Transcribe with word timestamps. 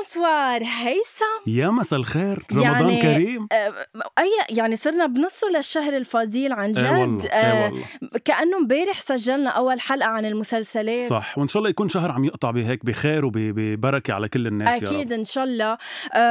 بونسوار. 0.00 0.62
هيثم 0.64 1.50
يا 1.50 1.68
مساء 1.70 1.98
الخير. 1.98 2.42
رمضان 2.52 2.64
يعني 2.90 3.00
كريم. 3.00 3.48
آه، 3.52 3.74
أي 4.18 4.30
يعني 4.50 4.76
صرنا 4.76 5.06
بنصه 5.06 5.48
للشهر 5.48 5.96
الفضيل 5.96 6.52
عن 6.52 6.72
جد. 6.72 6.84
إيه 6.84 6.90
والله 7.00 7.24
إيه 7.24 7.30
آه، 7.30 7.64
والله. 7.64 7.84
كأنه 8.24 8.56
امبارح 8.56 9.00
سجلنا 9.00 9.50
أول 9.50 9.80
حلقة 9.80 10.08
عن 10.08 10.24
المسلسلات. 10.26 11.10
صح 11.10 11.38
وإن 11.38 11.48
شاء 11.48 11.58
الله 11.58 11.70
يكون 11.70 11.88
شهر 11.88 12.10
عم 12.10 12.24
يقطع 12.24 12.50
بهيك 12.50 12.84
بخير 12.84 13.24
وببركة 13.24 14.14
على 14.14 14.28
كل 14.28 14.46
الناس 14.46 14.82
يا 14.82 14.88
أكيد 14.88 15.12
رب 15.12 15.18
إن 15.18 15.24
شاء 15.24 15.44
الله. 15.44 15.78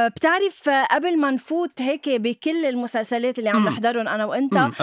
بتعرف 0.08 0.68
آه، 0.68 0.84
قبل 0.84 1.18
ما 1.18 1.30
نفوت 1.30 1.82
هيك 1.82 2.08
بكل 2.08 2.64
المسلسلات 2.66 3.38
اللي 3.38 3.50
عم. 3.50 3.68
نحضرهم 3.68 4.08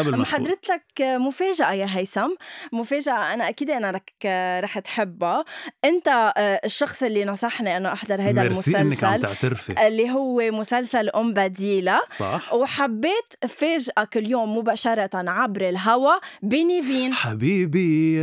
ما 0.08 0.12
تفوت. 0.14 0.22
محضرت 0.22 0.70
لك 0.70 1.02
آه، 1.02 1.18
مفاجأة 1.18 1.72
يا 1.74 1.88
هيثم 1.90 2.30
أكيد 3.50 3.70
أنا 3.70 3.92
رك 3.92 4.14
آه، 4.26 4.60
رح 4.62 4.80
تحبها. 4.80 5.44
آه، 6.38 6.62
الشخص 6.66 7.04
اللي 7.04 7.26
نصحني 7.26 7.78
أنه 7.78 7.94
أحضر 7.94 8.22
هيدا 8.22 8.44
ميرسي 8.84 8.96
إنك 8.96 9.04
عم 9.04 9.14
المسلسل 9.14 9.36
تعترفي. 9.36 9.88
اللي 9.88 10.12
هو 10.12 10.42
مسلسل 10.52 11.10
أم 11.10 11.34
بديلة. 11.34 12.02
صح. 12.18 12.54
وحبيت 12.54 13.34
فاجئك 13.48 14.18
اليوم 14.18 14.58
مباشرة 14.58 15.10
عبر 15.14 15.70
الهوا 15.70 16.14
بنيفين 16.42 17.14
حبيبي 17.14 18.22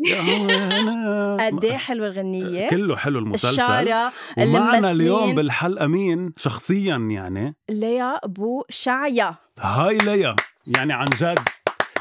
قد 1.40 1.64
إيه 1.64 1.76
حلوة 1.76 2.06
الغنية. 2.06 2.68
كله 2.68 2.96
حلو 2.96 3.18
المسلسل. 3.18 3.48
الشارة 3.62 4.12
ومعنا 4.38 4.90
اليوم 4.90 5.34
بالحلقة 5.34 5.86
مين؟ 5.86 6.32
شخصيا 6.36 6.96
يعني. 6.96 7.56
ليا 7.70 8.20
بو 8.26 8.64
شعيا. 8.68 9.34
hi 9.58 9.98
ليا. 9.98 10.36
يعني 10.66 10.92
عن 10.92 11.04
جد 11.06 11.38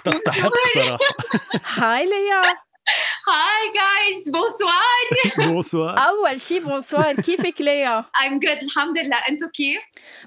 تستحق 0.04 0.52
صراحة. 0.76 0.98
hi 1.78 2.06
ليا. 2.06 2.69
hi 3.28 3.74
guys 3.76 4.30
bonsoir 4.30 5.48
bonsoir 5.52 5.98
أول 6.08 6.42
شي 6.42 6.60
bonsoir 6.60 7.16
كيفك 7.16 7.62
ليا؟ 7.62 8.02
I'm 8.02 8.46
good. 8.48 8.64
الحمد 8.64 8.98
لله. 8.98 9.18
أنتو 9.30 9.48
كيف؟ 9.50 9.82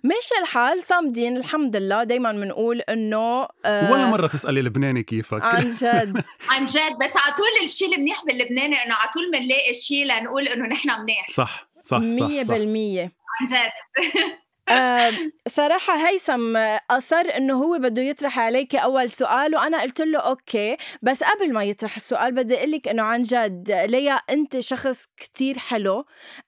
ماشي 0.05 0.35
الحال. 0.41 0.83
صامدين. 0.83 1.37
الحمد 1.37 1.77
لله. 1.77 2.05
دايما 2.05 2.33
بنقول 2.33 2.81
إنه 2.81 3.49
آه، 3.65 3.93
ولا 3.93 4.07
مرة 4.07 4.27
تسألي 4.27 4.63
لبناني 4.63 5.03
كيفك. 5.03 5.43
عن 5.45 5.71
جد. 5.71 6.25
عن 6.51 6.67
جد. 6.67 6.93
بس 7.01 7.17
على 7.17 7.35
طول 7.35 7.47
الشيء 7.65 7.95
المنيح 7.95 8.25
باللبناني 8.25 8.85
إنه 8.87 8.95
على 8.95 9.11
طول 9.11 9.31
بنلاقي 9.31 9.75
شيء 9.75 10.05
لنقول 10.05 10.49
إنه 10.49 10.67
نحن 10.67 10.89
منيح. 11.01 11.31
صح 11.31 11.69
صح 11.85 11.99
مية 11.99 12.41
صح, 12.43 12.49
صح. 12.49 12.55
بالمية. 12.55 13.03
عن 13.41 13.47
جد. 13.47 13.73
آه، 14.69 15.11
صراحة 15.49 16.09
هيثم 16.09 16.57
أصر 16.91 17.23
إنه 17.37 17.55
هو 17.55 17.79
بده 17.79 18.03
يطرح 18.03 18.39
عليك 18.39 18.77
أول 18.77 19.11
سؤال 19.11 19.55
وأنا 19.57 19.83
قلت 19.83 20.01
له 20.01 20.19
أوكي 20.19 20.77
بس 21.03 21.23
قبل 21.25 21.53
ما 21.53 21.65
يطرح 21.65 21.97
السؤال 21.97 22.33
بدي 22.35 22.57
أقول 22.59 22.71
لك 22.73 22.89
إنه 22.89 23.03
عن 23.03 23.23
جد 23.23 23.71
ليا 23.89 24.13
أنت 24.15 24.59
شخص 24.61 25.05
كتير 25.17 25.59
حلو. 25.59 26.05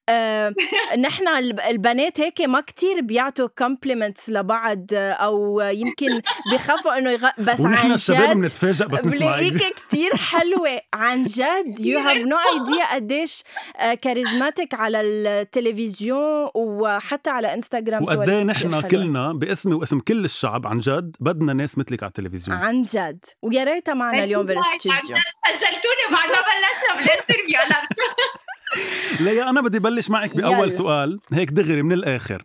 آه، 0.08 0.54
نحن 1.06 1.28
الب- 1.28 1.60
البنات 1.60 2.20
هيك 2.20 2.40
ما 2.40 2.60
كتير 2.60 3.00
بيعطوا 3.00 3.48
compliments 3.58 4.28
لبعض 4.30 4.86
آه، 4.94 5.12
أو 5.12 5.60
يمكن 5.60 6.20
بخافوا 6.52 6.98
إنه 6.98 7.10
يغ... 7.10 7.28
بس 7.38 7.60
ونحن 7.60 7.86
عن 7.86 7.92
الشباب 7.92 8.30
جد 8.30 8.36
بنتفاجئ 8.36 8.86
بس 8.86 9.00
بلاقيك 9.00 9.74
كتير 9.74 10.16
حلوة. 10.16 10.80
عن 10.94 11.24
جد 11.24 11.80
you 11.80 11.98
have 11.98 12.16
no 12.16 12.36
idea 12.38 12.94
قديش 12.94 13.42
آه، 13.76 13.94
charismatic 13.94 14.74
على 14.74 15.00
التلفزيون 15.00 16.48
وحتى 16.54 17.30
على 17.30 17.54
انستغرام 17.54 18.03
وقد 18.04 18.28
إيه 18.28 18.42
نحن. 18.44 18.80
كلنا 18.80 19.32
باسمي 19.32 19.74
واسم 19.74 20.00
كل 20.00 20.24
الشعب 20.24 20.66
عن 20.66 20.78
جد 20.78 21.16
بدنا 21.20 21.52
ناس 21.52 21.78
مثلك 21.78 22.02
على 22.02 22.08
التلفزيون 22.08 22.56
عن 22.56 22.82
جد 22.82 23.24
ويا 23.42 23.64
ريتها 23.64 23.94
معنا 23.94 24.24
اليوم 24.24 24.46
guys. 24.46 24.58
عن 24.58 25.00
جد 25.00 25.54
خجلتوني 25.54 26.04
بعد 26.12 26.28
ما 26.28 26.36
بلشنا 26.36 26.94
بال 27.04 27.14
interview 27.14 27.58
هلا 27.66 27.88
ليا 29.32 29.50
أنا 29.50 29.60
بدي 29.60 29.78
بلش 29.78 30.10
معك 30.10 30.36
بأول 30.36 30.58
يلا. 30.68 30.76
سؤال 30.76 31.20
هيك 31.32 31.50
دغري 31.50 31.82
من 31.82 31.92
الآخر 31.92 32.42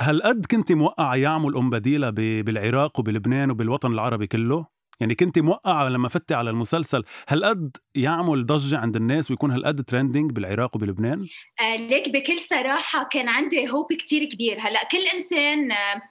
هل 0.00 0.22
قد 0.22 0.46
كنت 0.50 0.72
موقعة 0.72 1.14
يعمل 1.16 1.56
أم 1.56 1.70
بديلة 1.70 2.10
ب- 2.10 2.14
بالعراق 2.44 3.00
وبلبنان 3.00 3.50
وبالوطن 3.50 3.92
العربي 3.92 4.26
كله؟ 4.26 4.66
يعني 5.00 5.14
كنت 5.14 5.38
موقعة 5.38 5.88
لما 5.88 6.08
فتي 6.08 6.34
على 6.34 6.50
المسلسل 6.50 7.02
هل 7.28 7.44
قد 7.44 7.76
يعمل 7.94 8.46
ضجة 8.46 8.78
عند 8.78 8.96
الناس 8.96 9.30
ويكون 9.30 9.50
هالقد 9.50 9.84
trending 9.84 10.32
بالعراق 10.32 10.76
وبلبنان؟ 10.76 11.26
آه، 11.60 11.76
ليك 11.76 12.08
بكل 12.08 12.38
صراحة 12.38 13.08
كان 13.12 13.28
عندي 13.28 13.70
hope 13.70 13.92
كتير 13.92 14.24
كبير 14.24 14.56
هلأ 14.60 14.84
كل 14.92 15.06
إنسان 15.14 15.72
آه، 15.72 16.02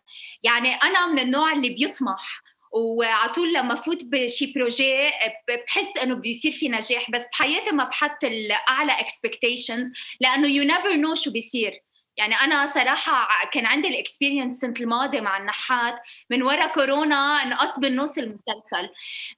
يعني 0.43 0.69
أنا 0.75 1.07
من 1.07 1.19
النوع 1.19 1.53
اللي 1.53 1.69
بيطمح 1.69 2.41
وعلى 2.71 3.31
طول 3.31 3.53
لما 3.53 3.75
فوت 3.75 4.03
بشي 4.03 4.53
projet 4.55 5.07
آه، 5.07 5.09
ب- 5.47 5.63
بحس 5.67 5.97
إنه 6.03 6.15
بده 6.15 6.29
يصير 6.29 6.51
في 6.51 6.69
نجاح 6.69 7.11
بس 7.11 7.21
بحياتي 7.31 7.71
ما 7.71 7.83
بحط 7.83 8.23
الأعلى 8.23 8.91
expectations 8.91 9.91
لأنه 10.21 10.47
you 10.47 10.63
never 10.63 10.95
know 10.95 11.15
شو 11.15 11.31
بيصير 11.31 11.84
يعني 12.17 12.35
أنا 12.35 12.71
صراحة 12.73 13.49
كان 13.51 13.65
عندي 13.65 13.87
ال 13.87 13.93
experience 13.93 14.55
السنة 14.55 14.73
الماضية 14.81 15.21
مع 15.21 15.37
النحات 15.37 15.99
من 16.29 16.43
ورا 16.43 16.67
كورونا 16.67 17.45
نقص 17.45 17.79
بالنص 17.79 18.17
المسلسل 18.17 18.89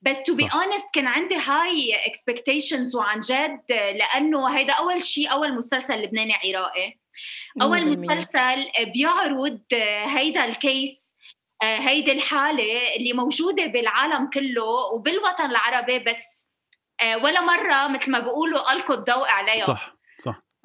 بس 0.01 0.25
to 0.25 0.35
be. 0.35 0.49
honest 0.53 0.85
كان 0.93 1.07
عندي 1.07 1.35
هاي 1.35 1.95
expectations 2.05 2.95
وعن 2.95 3.19
جد 3.19 3.61
لأنه 3.69 4.57
هيدا 4.57 4.73
أول 4.73 5.03
شيء 5.03 5.31
أول 5.31 5.53
مسلسل 5.53 6.01
لبناني 6.01 6.33
عراقي 6.33 6.93
أول 7.61 7.79
100%. 7.79 7.99
مسلسل 7.99 8.65
بيعرض 8.93 9.61
هيدا 10.05 10.45
ال 10.45 10.59
case 10.59 11.15
هيدي 11.63 12.11
الحالة 12.11 12.95
اللي 12.95 13.13
موجودة 13.13 13.65
بالعالم 13.65 14.29
كله 14.29 14.65
وبالوطن 14.93 15.45
العربي 15.45 15.99
بس 15.99 16.51
ولا 17.23 17.41
مرة 17.41 17.87
مثل 17.87 18.11
ما 18.11 18.19
بيقولوا 18.19 18.71
ألقوا 18.73 18.95
الضوء 18.95 19.27
عليها 19.27 19.65
صح 19.65 19.96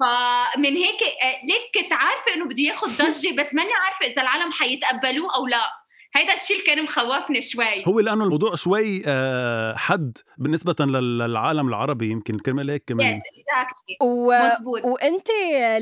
فمن 0.03 0.77
هيك 0.77 1.03
آه، 1.03 1.45
ليك 1.45 1.71
كنت 1.75 1.93
عارفه 1.93 2.33
إنه 2.33 2.45
بده 2.45 2.63
ياخذ 2.63 2.97
ضجة 2.97 3.35
بس 3.35 3.53
ماني 3.53 3.73
عارفة 3.73 4.05
إذا 4.05 4.21
العالم 4.21 4.51
حيتقبلوه 4.51 5.35
أو 5.35 5.47
لا. 5.47 5.82
هيدا 6.15 6.33
الشيء 6.33 6.55
اللي 6.55 6.67
كان 6.67 6.83
مخوفني 6.83 7.41
شوي. 7.41 7.83
هو 7.87 7.99
لأنه 7.99 8.23
الموضوع 8.23 8.55
شوي 8.55 9.03
آه، 9.07 9.75
حد 9.75 10.17
بالنسبة 10.37 10.75
لل- 10.79 11.17
للعالم 11.19 11.67
العربي 11.67 12.09
يمكن 12.09 12.37
كرمال 12.39 12.69
هيك 12.69 12.83
كمان. 12.87 13.13
yes 13.15 13.21
exactly 13.21 13.97
و... 14.01 14.31
مزبوط 14.33 14.85
وأنت 14.85 15.27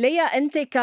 ليا 0.02 0.24
أنت 0.24 0.58
ك 0.58 0.76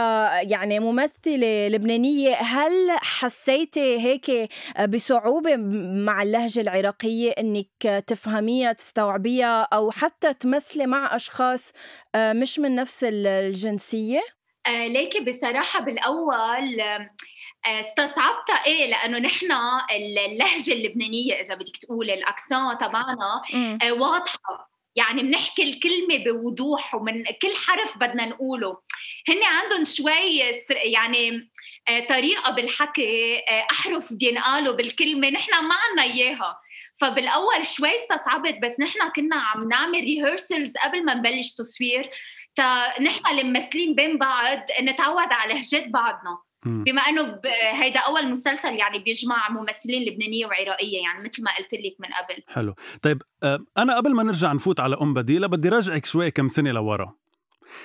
يعني 0.50 0.78
ممثلة 0.81 1.69
لبنانية 1.69 2.34
هل 2.34 2.91
حسيتي 3.03 3.98
هيك 4.00 4.50
بصعوبة 4.88 5.56
مع 6.04 6.22
اللهجة 6.22 6.60
العراقية 6.60 7.30
إنك 7.30 8.04
تفهميها 8.06 8.72
تستوعبيها 8.72 9.62
أو 9.62 9.91
حتى 9.91 10.34
تمثلي 10.34 10.86
مع 10.86 11.16
أشخاص 11.16 11.72
آه، 12.15 12.32
مش 12.32 12.59
من 12.59 12.75
نفس 12.75 13.04
ال- 13.04 13.26
الجنسية؟ 13.26 14.20
آه 14.66 14.86
ليكي 14.86 15.20
بصراحة 15.20 15.80
بالأول 15.80 16.80
آم، 16.80 17.00
آه، 17.03 17.10
استصعبتها 17.66 18.66
إيه 18.66 18.91
لأنه 18.91 19.19
نحن 19.19 19.52
اللهجة 20.26 20.72
اللبنانية 20.72 21.41
إذا 21.41 21.54
بدك 21.54 21.76
تقولي 21.76 22.14
الاكسون 22.14 22.78
تبعنا. 22.78 23.42
آه، 23.82 23.92
واضحة. 23.92 24.70
يعني 24.96 25.22
بنحكي 25.22 25.62
الكلمة 25.62 26.24
بوضوح 26.24 26.94
ومن 26.94 27.24
كل 27.24 27.54
حرف 27.66 27.98
بدنا 27.98 28.26
نقوله. 28.26 28.78
هن 29.28 29.42
عندهم 29.42 29.84
شوي 29.84 30.38
يعني 30.70 31.50
آه، 31.88 32.00
طريقة 32.00 32.52
بالحكي 32.52 33.38
آه، 33.38 33.66
أحرف 33.70 34.12
بينقالوا 34.12 34.74
بالكلمة. 34.74 35.30
نحن 35.30 35.50
ما 35.64 35.74
عنا 35.74 36.02
إياها. 36.02 36.60
فبالأول 37.00 37.66
شوي 37.66 37.94
استصعبت 37.94 38.58
بس 38.62 38.80
نحن 38.80 39.08
كنا 39.16 39.36
عم 39.36 39.68
نعمل 39.68 40.00
ريهرسلز 40.00 40.76
قبل 40.76 41.04
ما 41.04 41.14
نبلش 41.14 41.52
تصوير. 41.52 42.10
تا 42.54 43.00
نحن 43.03 43.38
الممثلين 43.38 43.94
بين 43.94 44.18
بعض 44.18 44.59
نتعود 44.80 45.33
على 45.33 45.54
لهجات 45.54 45.86
بعضنا. 45.86 46.38
بما 46.65 47.03
إنه 47.03 47.22
ب- 47.22 47.47
هيدا 47.75 48.01
أول 48.01 48.31
مسلسل 48.31 48.75
يعني 48.75 48.99
بيجمع 48.99 49.49
ممثلين 49.51 50.03
لبنانية 50.09 50.47
وعراقية 50.47 50.99
يعني 51.03 51.28
مثل 51.28 51.43
ما 51.43 51.51
قلت 51.59 51.75
لك 51.75 51.97
من 51.99 52.09
قبل. 52.09 52.43
حلو. 52.49 52.75
طيب 53.03 53.22
آه، 53.43 53.59
أنا 53.78 53.97
قبل 53.97 54.15
ما 54.15 54.22
نرجع 54.22 54.53
نفوت 54.53 54.81
على 54.81 54.97
أم 55.03 55.15
بديلة 55.15 55.47
بدي 55.47 55.69
رجعك 55.69 56.07
شوي 56.07 56.31
كم 56.31 56.49
سنة 56.49 56.72
لورا. 56.72 57.15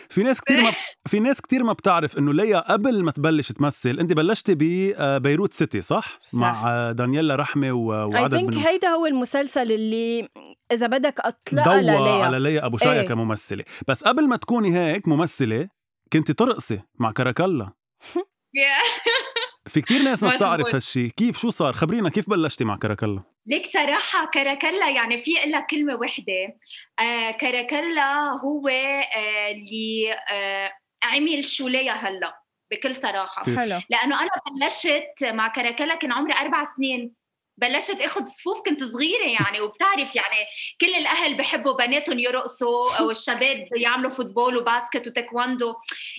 في 0.09 0.23
ناس 0.23 0.41
كتير 0.41 0.61
ما 0.61 0.71
في 1.11 1.19
ناس 1.19 1.41
كتير 1.41 1.63
ما 1.63 1.73
بتعرف 1.73 2.17
إنه 2.17 2.33
ليا 2.33 2.59
قبل 2.73 3.03
ما 3.03 3.11
تبلش 3.11 3.51
تمثل 3.51 3.99
أنت 3.99 4.13
بلشتي 4.13 4.55
ببيروت 4.59 5.53
سيتي 5.53 5.81
صح؟ 5.81 6.17
صح. 6.19 6.33
مع 6.39 6.71
آه، 6.71 6.91
دانييلا 6.91 7.35
رحمة 7.35 7.71
وعدد 7.71 8.37
ثينك 8.37 8.53
من 8.55 8.61
هيدا 8.61 8.87
هو 8.89 9.05
المسلسل 9.05 9.71
اللي 9.71 10.27
إذا 10.71 10.87
بدك 10.87 11.19
اطلق 11.19 11.63
ضوى 11.65 11.81
لليا 11.81 12.23
على 12.25 12.39
ليا 12.39 12.65
أبو 12.65 12.77
شاية 12.77 13.01
إيه. 13.01 13.07
كممثلة. 13.07 13.63
بس 13.87 14.03
قبل 14.03 14.27
ما 14.27 14.35
تكوني 14.35 14.77
هيك 14.79 15.07
ممثلة 15.07 15.67
كنت 16.13 16.31
ترقصي 16.31 16.79
مع 16.99 17.11
كراكلا 17.11 17.71
في 19.67 19.81
كتير 19.81 20.01
ناس 20.01 20.23
ما 20.23 20.35
بتعرف. 20.35 20.75
هالشي. 20.75 21.09
كيف؟ 21.09 21.39
شو 21.39 21.49
صار؟ 21.49 21.73
خبرينا 21.73 22.09
كيف 22.09 22.29
بلشتي 22.29 22.63
مع 22.63 22.77
كراكلا 22.77 23.23
ليك 23.47 23.65
صراحة 23.67 24.25
كراكلا 24.25 24.89
يعني 24.89 25.17
في 25.17 25.43
إلا 25.43 25.59
كلمة 25.59 25.95
وحدة. 25.95 26.57
آه 26.99 27.31
كراكلا 27.31 28.29
هو 28.43 28.67
آه 28.67 29.51
اللي 29.51 30.13
آه 30.31 30.71
عمل 31.03 31.45
شو 31.45 31.67
ليا 31.67 31.91
هلأ 31.93 32.39
بكل 32.71 32.95
صراحة؟ 32.95 33.43
حلو. 33.43 33.81
لأنه 33.89 34.21
أنا 34.21 34.29
بلشت 34.61 35.23
مع 35.23 35.47
كراكلا 35.47 35.95
كان 35.95 36.11
عمري 36.11 36.33
أربع 36.33 36.63
سنين. 36.77 37.22
بلشت 37.57 38.01
اخذ 38.01 38.23
صفوف 38.23 38.61
كنت 38.65 38.83
صغيرة 38.83 39.25
يعني 39.25 39.61
وبتعرف 39.61 40.15
يعني 40.15 40.45
كل 40.81 40.95
الأهل 40.95 41.37
بحبوا 41.37 41.73
بناتهم 41.73 42.19
يرقصوا 42.19 42.95
أو 42.99 43.11
الشباب 43.11 43.67
يعملوا 43.77 44.11
football 44.11 44.57
و 44.57 44.64
basket 44.64 45.07
وتايكواندو. 45.07 45.75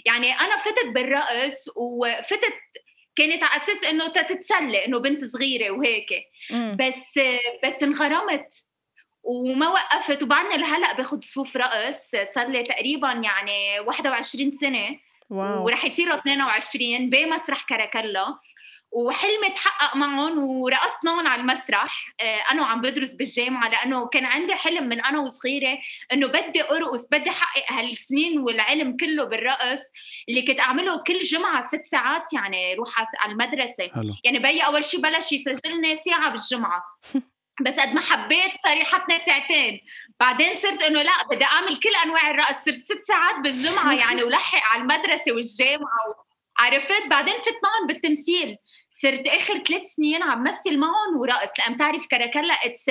يعني 0.07 0.33
أنا 0.33 0.57
فتت 0.57 0.87
بالرقص 0.87 1.69
وفتت 1.77 2.55
كانت 3.17 3.43
على 3.43 3.63
أساس 3.63 3.85
إنه 3.85 4.09
تتسلى 4.09 4.85
إنه 4.87 4.99
بنت 4.99 5.25
صغيرة 5.25 5.71
وهيك. 5.71 6.25
بس 6.53 7.25
بس 7.65 7.83
انغرمت 7.83 8.47
وما 9.23 9.69
وقفت. 9.69 10.23
وبعدنا 10.23 10.55
لهلأ 10.55 10.95
باخذ 10.95 11.21
صفوف 11.21 11.57
رقص 11.57 12.11
صار 12.35 12.49
لي 12.49 12.63
تقريبا 12.63 13.13
يعني 13.13 13.81
21 13.81 14.59
سنة. 14.61 14.99
واو. 15.31 15.65
ورح 15.65 15.85
يصيروا 15.85 16.19
22 16.19 17.11
بمسرح 17.11 17.67
كراكلا 17.69 18.39
وحلمي 18.95 19.51
تحقق 19.55 19.97
معهم 19.97 20.39
ورقصت 20.39 21.05
معهم 21.05 21.27
على 21.27 21.41
المسرح. 21.41 22.15
آه، 22.21 22.41
أنا 22.51 22.63
وعم 22.63 22.81
بدرس 22.81 23.15
بالجامعة 23.15 23.69
لأنه 23.69 24.07
كان 24.07 24.25
عندي 24.25 24.55
حلم 24.55 24.89
من 24.89 25.01
أنا 25.01 25.21
وصغيرة 25.21 25.79
إنه 26.13 26.27
بدي 26.27 26.63
أرقص 26.63 27.09
بدي 27.11 27.31
أحقق 27.31 27.73
هالسنين 27.73 28.39
والعلم 28.39 28.97
كله 28.97 29.25
بالرقص 29.25 29.81
اللي 30.29 30.43
كنت 30.43 30.61
أعمله 30.61 31.03
كل 31.03 31.19
جمعة 31.19 31.69
ست 31.69 31.83
ساعات 31.85 32.33
يعني 32.33 32.75
روح 32.75 33.01
على 33.19 33.33
المدرسة. 33.33 33.91
حلو. 33.95 34.15
يعني 34.25 34.39
بيي 34.39 34.67
أول 34.67 34.85
شيء 34.85 35.01
بلش 35.01 35.33
يسجلني 35.33 36.01
ساعة 36.05 36.31
بالجمعة. 36.31 36.83
بس 37.65 37.81
قد 37.81 37.95
ما 37.95 38.01
حبيت 38.01 38.53
صار 38.65 38.77
يحطني 38.77 39.19
ساعتين. 39.27 39.81
بعدين 40.21 40.57
صرت 40.57 40.83
إنه 40.83 41.03
لا 41.03 41.13
بدي 41.31 41.45
أعمل 41.45 41.77
كل 41.77 41.91
أنواع 42.05 42.31
الرقص. 42.31 42.65
صرت 42.65 42.85
ست 42.85 43.03
ساعات 43.09 43.35
بالجمعة 43.43 43.93
يعني 43.93 44.23
ولحق 44.25 44.63
على 44.63 44.83
المدرسة 44.83 45.33
والجامعة 45.33 46.24
عرفت؟ 46.59 47.07
بعدين 47.11 47.35
فت 47.35 47.55
معهم 47.63 47.87
بالتمثيل. 47.89 48.57
صرت 49.03 49.27
آخر 49.27 49.63
ثلاث 49.69 49.83
سنين 49.97 50.23
عم 50.23 50.43
مثل 50.45 50.79
معهم 50.79 51.17
ورقص. 51.21 51.51
لأن 51.59 51.75
بتعرف 51.75 52.07
كراكلا 52.07 52.55
it's 52.65 52.87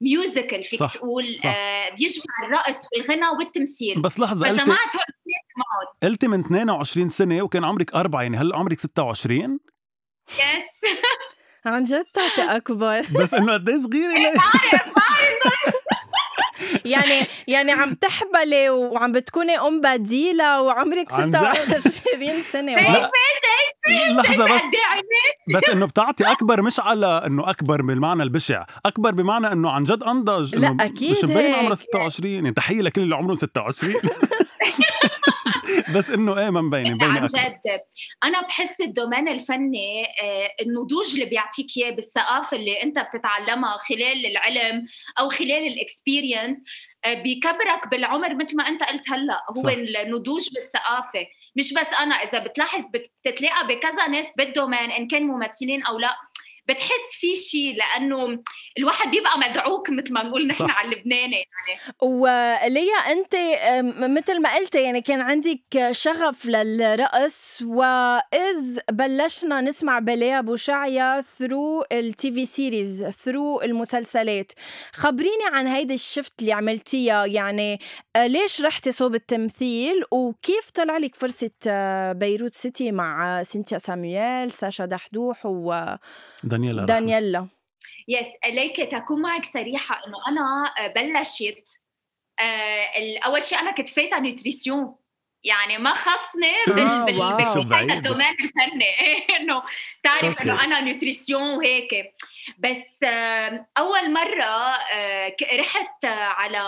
musical 0.00 0.64
فيك 0.64 0.80
صح، 0.80 0.94
تقول 0.94 1.38
صح. 1.38 1.46
آه 1.46 1.90
بيجمع 1.90 2.34
الرقص 2.46 2.76
والغنى 2.96 3.28
والتمثيل. 3.38 4.02
بس 4.02 4.20
لحظة 4.20 4.46
قلتي 4.46 4.60
فجمعت 4.60 4.78
هول 4.96 5.02
الاثنين 5.08 5.44
معهم. 5.56 6.10
قلتي 6.12 6.28
من 6.28 6.40
22 6.40 7.08
سنة 7.08 7.42
وكان 7.42 7.64
عمرك 7.64 7.94
أربعة 7.94 8.22
يعني 8.22 8.36
هلا 8.36 8.56
عمرك 8.56 8.78
26 8.78 9.58
يس 10.30 10.40
عن 11.66 11.84
جد؟ 11.84 12.04
تعطي 12.14 12.42
أكبر. 12.42 13.00
بس 13.20 13.34
إنه 13.34 13.52
قد 13.52 13.68
إيه 13.68 13.76
صغيرة 13.80 14.12
ليه؟ 14.18 14.32
يعني 16.90 17.26
يعني 17.54 17.72
عم 17.72 17.94
تحبلي 17.94 18.70
وعم 18.70 19.12
بتكوني 19.12 19.58
أم 19.58 19.80
بديلة 19.80 20.62
وعمرك 20.62 21.12
عن 21.12 21.30
جد؟ 21.30 21.78
26 21.78 22.42
سنة. 22.52 22.76
لحظة 23.88 24.44
بس 24.44 24.50
عيني 24.90 25.56
بس 25.58 25.68
إنه 25.68 25.86
بتعطي 25.86 26.24
أكبر 26.24 26.62
مش 26.62 26.80
على 26.80 27.22
إنه 27.26 27.50
أكبر 27.50 27.82
بالمعنى 27.82 28.22
البشع 28.22 28.64
أكبر 28.86 29.10
بمعنى 29.10 29.52
إنه 29.52 29.70
عن 29.70 29.84
جد 29.84 30.02
أنضج 30.02 30.54
لا، 30.54 30.76
أكيد 30.80 31.10
مش 31.10 31.24
مبين 31.24 31.54
عمرها 31.54 31.70
هيك. 31.70 31.78
26 31.78 32.32
يعني 32.34 32.52
تحية 32.52 32.80
لكل 32.82 33.00
اللي 33.00 33.14
عمرهم 33.16 33.34
26 33.36 33.94
بس 35.94 36.10
إنه 36.10 36.38
إيه 36.38 36.50
ما 36.50 36.60
مبينه 36.60 36.94
مبينه 36.94 37.12
عن 37.12 37.24
جد. 37.24 37.60
أنا 38.24 38.40
بحس 38.42 38.80
ال 38.80 38.87
domain 38.87 39.28
الفني 39.28 40.04
آه، 40.22 40.48
النضوج 40.62 41.12
اللي 41.12 41.24
بيعطيك 41.24 41.66
إياه 41.76 41.90
بالثقافة 41.90 42.56
اللي 42.56 42.82
أنت 42.82 42.98
بتتعلمها 42.98 43.76
خلال 43.76 44.26
العلم 44.26 44.86
أو 45.18 45.28
خلال 45.28 45.66
ال 45.66 45.74
experience 45.74 46.58
بيكبرك 47.22 47.88
بالعمر 47.90 48.34
مثل 48.34 48.56
ما 48.56 48.68
أنت 48.68 48.82
قلت 48.82 49.10
هلأ. 49.10 49.40
هو 49.58 49.62
صح. 49.62 49.70
النضوج 49.72 50.48
بالثقافة. 50.54 51.26
مش 51.56 51.72
بس 51.72 51.86
أنا 52.00 52.14
إذا 52.14 52.38
بتلاحظ 52.38 52.82
بت- 52.94 53.12
بتتلاقى 53.24 53.66
بكذا 53.66 54.06
ناس 54.06 54.26
بال 54.36 54.50
domain 54.50 54.90
إن 54.90 55.08
كان 55.08 55.22
ممثلين 55.22 55.82
أو 55.84 55.98
لأ. 55.98 56.16
بتحس 56.68 57.16
في 57.20 57.36
شيء 57.36 57.76
لأنه 57.76 58.42
الواحد 58.78 59.10
بيبقى 59.10 59.38
مدعوك 59.38 59.90
مثل 59.90 60.12
ما 60.12 60.22
بنقول 60.22 60.46
نحن. 60.46 60.70
على 60.70 60.88
اللبناني 60.94 61.36
يعني 61.36 61.80
وليا 62.02 62.96
أنت 63.10 63.34
أم، 63.34 64.14
مثل 64.14 64.42
ما 64.42 64.54
قلتي 64.54 64.82
يعني 64.82 65.00
كان 65.00 65.20
عندك 65.20 65.88
شغف 65.90 66.46
للرقص 66.46 67.62
وإذ 67.62 68.78
بلشنا 68.90 69.60
نسمع 69.60 69.98
بليا 69.98 70.38
ابو 70.38 70.56
شعيا 70.56 71.20
through 71.20 71.84
ال 71.92 72.32
TV 72.32 72.46
series 72.46 73.04
through 73.24 73.62
المسلسلات 73.62 74.52
خبريني 74.92 75.44
عن 75.52 75.66
هيدي 75.66 75.94
ال 75.94 76.00
shift 76.00 76.32
اللي 76.40 76.52
عملتيها 76.52 77.26
يعني 77.26 77.80
آه، 78.16 78.26
ليش 78.26 78.62
رحتي 78.62 78.92
صوب 78.92 79.14
التمثيل 79.14 80.02
وكيف 80.10 80.70
طلع 80.70 80.96
لك 80.98 81.14
فرصة 81.14 81.50
آه، 81.66 82.12
بيروت 82.12 82.54
سيتي 82.54 82.92
مع 82.92 83.42
سينتيا 83.42 83.78
سامويل 83.78 84.50
ساشا 84.50 84.84
دحدوح 84.84 85.46
دانييلا 86.58 86.82
رحمة. 86.82 86.94
ودانييلا 86.96 87.48
yes 88.08 88.26
ليك 88.46 88.76
تكون 88.76 89.22
معك 89.22 89.44
صريحة 89.44 90.00
إنه 90.06 90.16
أنا 90.28 90.74
آه، 90.78 90.86
بلشت 90.86 91.80
آه، 92.40 93.18
أول 93.26 93.42
شيء 93.42 93.58
أنا 93.58 93.70
كنت 93.70 93.88
فايتة 93.88 94.18
nutrition 94.18 94.94
يعني 95.44 95.78
ما 95.78 95.90
خصني 95.94 96.52
بال 96.66 96.78
آه، 96.80 97.04
بال. 97.04 97.64
بال-. 97.64 97.90
ال 97.92 97.98
domain 97.98 98.36
الفني 98.40 98.94
إنه 99.40 99.62
تعرف. 100.02 100.42
إنه 100.42 100.64
أنا 100.64 100.80
nutrition 100.80 101.42
وهيك 101.56 102.14
بس 102.58 103.02
آه، 103.02 103.66
أول 103.78 104.12
مرة 104.12 104.74
آه، 104.94 105.36
رحت 105.58 106.04
على 106.04 106.62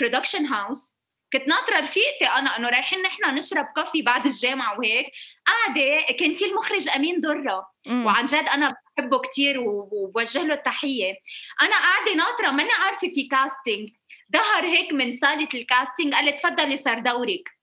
production 0.00 0.46
house 0.46 0.96
كنت 1.32 1.48
ناطرة 1.48 1.80
رفيقتي 1.80 2.26
أنا 2.26 2.56
أنه 2.56 2.68
رايحين 2.68 3.02
نحن 3.02 3.34
نشرب 3.34 3.66
coffee 3.74 4.02
بعد 4.02 4.26
الجامعة 4.26 4.78
وهيك. 4.78 5.06
قاعدة 5.46 6.16
كان 6.18 6.34
في 6.34 6.44
المخرج 6.44 6.88
أمين 6.88 7.20
درة. 7.20 7.70
وعن 7.88 8.24
جد 8.24 8.34
أنا 8.34 8.76
بحبه 8.96 9.18
كثير 9.20 9.60
وبوجه 9.60 10.42
له 10.42 10.54
التحية. 10.54 11.14
أنا 11.62 11.76
قاعدة 11.76 12.14
ناطرة 12.14 12.50
ماني 12.50 12.72
عارفة 12.72 13.12
في 13.14 13.28
casting 13.28 13.90
ظهر 14.32 14.64
هيك 14.64 14.92
من 14.92 15.16
صالة 15.16 15.48
ال 15.54 15.62
casting 15.62 16.14
قال 16.14 16.24
لي 16.24 16.32
تفضلي 16.32 16.76
صار 16.76 16.98
دورك. 16.98 17.59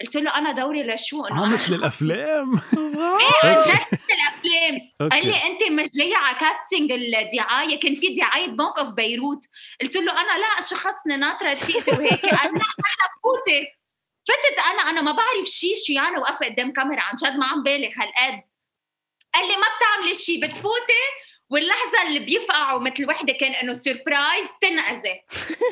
قلت 0.00 0.16
له 0.16 0.38
أنا 0.38 0.52
دوري 0.52 0.82
لشو 0.82 1.24
انه 1.24 1.44
آه 1.44 1.48
مثل 1.48 1.74
الافلام 1.74 2.54
عن. 3.44 3.60
جد 3.60 3.80
مثل 3.92 4.12
الافلام 4.12 5.10
قال 5.10 5.26
لي 5.26 5.36
أنت 5.46 5.62
مش 5.70 5.90
جاية 5.94 6.16
على 6.16 6.38
casting 6.38 6.92
الدعاية 6.92 7.80
كان 7.80 7.94
في 7.94 8.08
دعاية 8.08 8.46
بنك 8.46 8.78
اوف 8.78 8.92
بيروت. 8.92 9.44
قلت 9.80 9.96
له 9.96 10.12
أنا 10.12 10.38
لا 10.38 10.66
شو 10.68 10.74
خصني 10.74 11.16
ناطرة 11.16 11.52
رفيقتي 11.52 11.90
وهيك. 11.90 12.26
قال 12.26 12.54
لا 12.54 12.66
أنا 12.80 13.06
فوتي 13.22 13.66
فتت 14.28 14.66
أنا 14.72 14.90
أنا 14.90 15.00
ما 15.00 15.12
بعرف 15.12 15.46
شيء 15.46 15.74
شو 15.86 15.92
يعني 15.92 16.18
واقفه 16.18 16.46
قدام 16.46 16.72
كاميرا. 16.72 17.00
عن 17.00 17.14
جد 17.14 17.36
ما 17.36 17.46
عم 17.46 17.62
بالغ 17.62 17.88
هالقد. 17.96 18.42
قال 19.34 19.48
لي 19.48 19.56
ما 19.56 19.66
بتعملي 19.76 20.14
شيء 20.14 20.46
بتفوتي؟ 20.46 21.02
واللحظة 21.50 22.02
اللي 22.06 22.18
بيفقعوا 22.18 22.80
مثل 22.80 23.08
وحدة 23.08 23.32
كان 23.32 23.52
إنه 23.52 23.74
surprise 23.74 24.48
تنقذي 24.60 25.22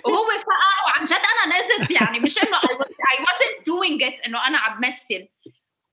وهو 0.04 0.28
فقع 0.30 0.86
وعن 0.86 1.04
جد 1.04 1.12
أنا 1.12 1.58
نزلت 1.58 1.90
يعني 1.90 2.20
مش 2.20 2.38
إنه 2.38 2.58
I 2.58 3.20
wasn't 3.20 3.64
doing 3.64 4.08
it 4.08 4.26
إنه 4.26 4.46
أنا 4.46 4.58
عم 4.58 4.80
بمثل 4.80 5.28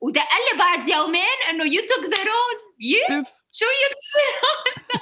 ودق 0.02 0.22
لي 0.22 0.58
بعد 0.60 0.88
يومين 0.88 1.38
إنه 1.50 1.64
the 1.64 2.18
role 2.18 2.66
yeah. 2.80 3.12
إف. 3.12 3.34
شو 3.52 3.66
the 3.66 4.36
role 4.46 5.00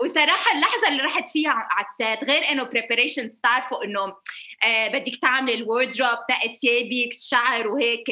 وصراحة 0.04 0.52
اللحظة 0.52 0.88
اللي 0.88 1.02
رحت 1.02 1.28
فيها 1.28 1.50
على 1.50 1.86
ال 1.90 1.99
set 1.99 2.24
غير 2.24 2.50
إنه 2.50 2.64
preparations 2.64 3.40
تعرفوا 3.42 3.84
إنه 3.84 4.16
آه 4.64 4.88
بدك 4.88 5.16
تعملي 5.22 5.54
ال 5.54 5.61
wardrobe 5.61 6.18
تنقي 6.28 6.54
ثيابك 6.54 7.14
الشعر 7.14 7.68
وهيك 7.68 8.10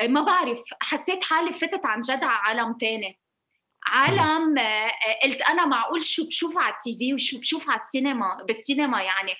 آه 0.00 0.06
ما 0.06 0.20
بعرف 0.20 0.60
حسيت 0.82 1.24
حالي 1.24 1.52
فتت 1.52 1.86
عن 1.86 2.00
جد 2.00 2.24
على 2.24 2.60
عالم 2.60 2.72
تاني 2.80 3.18
عالم 3.86 4.58
آه، 4.58 4.62
آه، 4.62 4.90
قلت 5.28 5.42
أنا 5.42 5.66
معقول 5.66 6.02
شو 6.02 6.26
بشوف 6.26 6.58
على 6.58 6.74
التي 6.74 6.96
في 6.98 7.14
وشو 7.14 7.38
بشوف 7.40 7.70
على 7.70 7.80
السينما 7.80 8.26
بالسينما 8.48 9.02
يعني. 9.02 9.32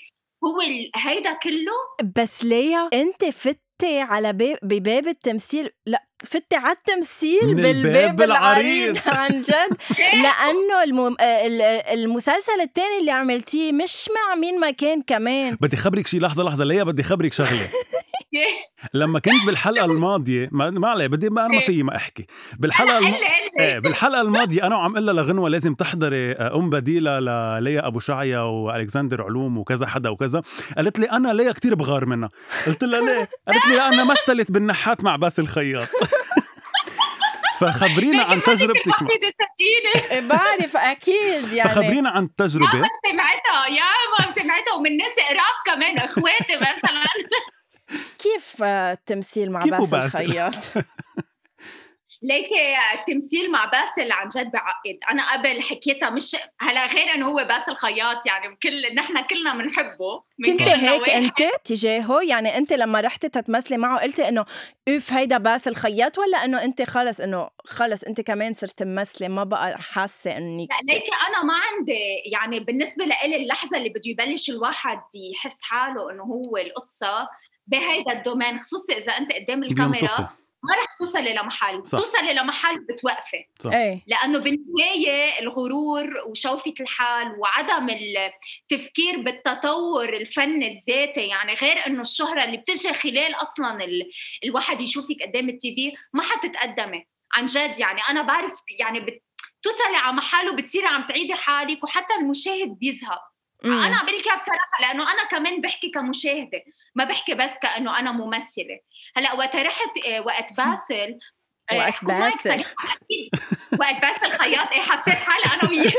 هو 0.45 0.61
ال- 0.61 0.91
هيدا 0.97 1.33
كله؟ 1.33 2.13
بس 2.17 2.45
ليا 2.45 2.89
أنت 2.93 3.25
فتي 3.25 4.01
على 4.01 4.33
باب 4.33 4.59
بباب 4.63 5.09
التمثيل. 5.09 5.71
لا 5.87 6.03
فتي 6.25 6.57
على 6.57 6.73
التمثيل 6.77 7.47
من 7.47 7.55
بالباب 7.55 7.87
الباب 8.11 8.23
العريض 8.23 8.97
العريض. 8.97 8.99
عن 9.21 9.43
جد. 9.43 9.77
لأنه 10.23 10.83
الم... 10.85 11.17
آه، 11.21 11.47
ال- 11.47 11.63
المسلسل 12.01 12.61
الثاني 12.61 12.99
اللي 13.01 13.11
عملتيه 13.11 13.73
مش 13.73 14.09
مع 14.15 14.35
مين 14.35 14.61
ما 14.61 14.71
كان 14.71 15.03
كمان. 15.03 15.57
بدي 15.61 15.77
خبرك 15.77 16.07
شي 16.07 16.19
لحظة 16.19 16.43
لحظة 16.45 16.65
ليا 16.65 16.83
بدي 16.83 17.03
خبرك 17.03 17.33
شغلة. 17.33 17.69
لما 18.95 19.19
كنت 19.19 19.45
بالحلقة 19.47 19.85
الماضية 19.85 20.49
ما, 20.53 20.71
ما 20.71 20.89
عليه 20.89 21.07
بدي 21.07 21.31
ما 21.31 21.41
أنا 21.41 21.49
ما 21.55 21.61
إيه. 21.61 21.67
في 21.67 21.83
ما 21.83 21.97
أحكي. 21.97 22.27
بالحلقة 22.59 22.99
الم... 22.99 23.07
قلي 23.07 23.17
إيه 23.61 23.79
بالحلقة 23.79 24.21
الماضية 24.21 24.67
أنا 24.67 24.77
وعم 24.77 24.97
قلها 24.97 25.15
لغنوة 25.15 25.49
لازم 25.49 25.75
تحضري 25.75 26.33
آه، 26.33 26.57
أم 26.57 26.71
بديلة 26.71 27.21
لليا 27.21 27.87
أبو 27.87 27.99
شعيا 27.99 28.41
وألكسندر 28.41 29.23
علوم 29.23 29.59
وكذا 29.59 29.87
حدا 29.87 30.11
وكذا. 30.11 30.43
قالت 30.77 30.99
لي 30.99 31.07
أنا 31.11 31.33
ليا 31.33 31.53
كتير 31.53 31.75
بغار 31.75 32.07
منها. 32.07 32.29
قلت 32.67 32.85
لها 32.85 33.01
ليه؟ 33.01 33.29
قالت 33.49 33.67
لي 33.67 33.77
لانها 33.77 34.05
مثلت 34.05 34.53
بالنحات 34.53 35.05
مع 35.05 35.17
باسل 35.17 35.43
الخياط. 35.43 35.89
فخبرينا 37.61 38.23
عن 38.23 38.43
تجربتك 38.43 38.89
مع... 38.89 39.09
إيه، 40.11 40.29
بعرف 40.29 40.77
أكيد 40.77 41.53
يعني. 41.53 41.71
فخبرينا 41.71 42.11
عن 42.11 42.25
التجربه 42.25 42.79
يا 42.79 42.89
سمعتها 43.11 43.67
يا 43.67 43.83
ما 44.19 44.43
سمعتها. 44.43 44.75
ومن 44.75 44.97
ناس 44.97 45.13
قراب 45.29 45.77
كمان 45.77 45.99
إخواتي 45.99 46.57
مثلا. 46.57 47.05
كيف 48.19 48.63
التمثيل 48.63 49.53
مع 49.53 49.61
كيف 49.61 49.75
باسل؟ 49.75 49.97
الخياط 49.97 50.55
ليكي 52.23 52.75
التمثيل 52.95 53.51
مع 53.51 53.65
باسل 53.65 54.13
عن 54.13 54.29
جد 54.29 54.51
بعقد 54.51 54.99
أنا 55.11 55.33
قبل 55.33 55.63
حكيتها 55.63 56.11
مش 56.11 56.37
هلا 56.61 56.87
غير 56.87 57.15
إنه 57.15 57.29
هو 57.29 57.45
باسل 57.49 57.77
خياط 57.77 58.27
يعني 58.27 58.57
كل 58.63 58.95
نحن 58.95 59.23
كلنا 59.23 59.55
بنحبه 59.55 60.23
من 60.39 60.53
كنت 60.53 60.63
هيك. 60.63 61.09
أنت 61.09 61.39
تجاهه؟ 61.65 62.21
يعني 62.23 62.59
أنت 62.59 62.73
لما 62.73 63.01
رحتي 63.01 63.29
تتمثلي 63.29 63.77
معه 63.77 64.01
قلتي 64.01 64.29
إنه 64.29 64.45
أوف 64.89 65.13
هيدا 65.13 65.39
باسل 65.39 65.75
خياط 65.75 66.19
ولا 66.19 66.45
إنه 66.45 66.65
أنت 66.65 66.83
خلص 66.83 67.21
إنه 67.21 67.51
خلص 67.65 68.05
أنت 68.05 68.21
كمان 68.21 68.55
صرت 68.55 68.79
تمثلي 68.79 69.29
ما 69.29 69.45
بقى 69.45 69.79
حاسة 69.83 70.37
إنك 70.37 70.69
لا 70.71 70.93
ليكي 70.93 71.13
أنا 71.29 71.45
ما 71.45 71.55
عندي. 71.55 71.99
يعني 72.33 72.61
بالنسبة 72.61 73.05
لإلي 73.05 73.37
اللحظة 73.37 73.77
اللي 73.77 73.89
بده 73.89 74.01
يبلش 74.05 74.51
الواحد 74.51 75.01
يحس 75.33 75.63
حاله 75.63 76.11
إنه 76.11 76.23
هو 76.23 76.57
القصة 76.57 77.29
بهيدا 77.67 78.13
الدومين 78.13 78.59
خصوصا 78.59 78.93
إذا 78.93 79.13
أنت 79.13 79.33
قدام 79.33 79.63
الكاميرا 79.63 80.37
ما 80.63 80.75
رح 80.75 80.97
توصلي 80.99 81.35
لمحل 81.35 81.89
صح. 81.89 81.99
توصلي 81.99 82.35
لمحل 82.35 82.81
بتوقفي. 82.81 83.45
صح. 83.59 83.73
إيه. 83.73 84.03
لأنه 84.07 84.39
بالنهاية 84.39 85.41
الغرور 85.41 86.25
وشوفة 86.27 86.75
الحال 86.81 87.39
وعدم 87.39 87.89
التفكير 87.91 89.21
بالتطور 89.21 90.09
الفني 90.09 90.79
الذاتي 90.79 91.21
يعني 91.21 91.55
غير 91.55 91.87
إنه 91.87 92.01
الشهرة 92.01 92.45
اللي 92.45 92.57
بتجي 92.57 92.93
خلال 92.93 93.35
أصلا 93.35 93.85
ال... 93.85 94.11
الواحد 94.45 94.81
يشوفك 94.81 95.23
قدام 95.23 95.49
التي 95.49 95.75
في 95.75 95.93
ما 96.13 96.23
حتتقدمي. 96.23 97.07
عن 97.33 97.47
جد 97.47 97.79
يعني 97.79 98.01
أنا 98.11 98.23
بعرف 98.23 98.53
يعني 98.79 99.01
بت... 99.01 99.23
توصلي 99.63 99.97
على 99.97 100.17
محل 100.17 100.49
وبتصيري 100.51 100.87
عم 100.87 101.07
تعيدي 101.07 101.35
حالك 101.35 101.85
وحتى 101.85 102.15
المشاهد 102.21 102.79
بيزهق. 102.79 103.23
مم. 103.65 103.73
أنا 103.73 103.97
عم 103.97 104.07
لك 104.07 104.25
بصراحة 104.25 104.81
لأنه 104.81 105.13
أنا 105.13 105.25
كمان 105.31 105.61
بحكي 105.61 105.91
كمشاهدة 105.91 106.63
ما 106.95 107.05
بحكي 107.05 107.35
بس 107.35 107.51
كأنه 107.63 107.99
أنا 107.99 108.13
ممثلة. 108.13 108.81
هلأ 109.17 109.33
وقت 109.35 109.57
رحت 109.57 109.99
آه، 110.07 110.21
وقت 110.21 110.53
باسل 110.53 111.19
آه، 111.71 111.79
وقت 111.79 112.05
باسل. 112.05 112.65
وقت 113.81 114.01
باسل 114.03 114.39
خياط 114.39 114.73
إيه 114.73 114.81
حسيت 114.81 115.15
حالي 115.15 115.55
أنا 115.55 115.71
وياه. 115.71 115.93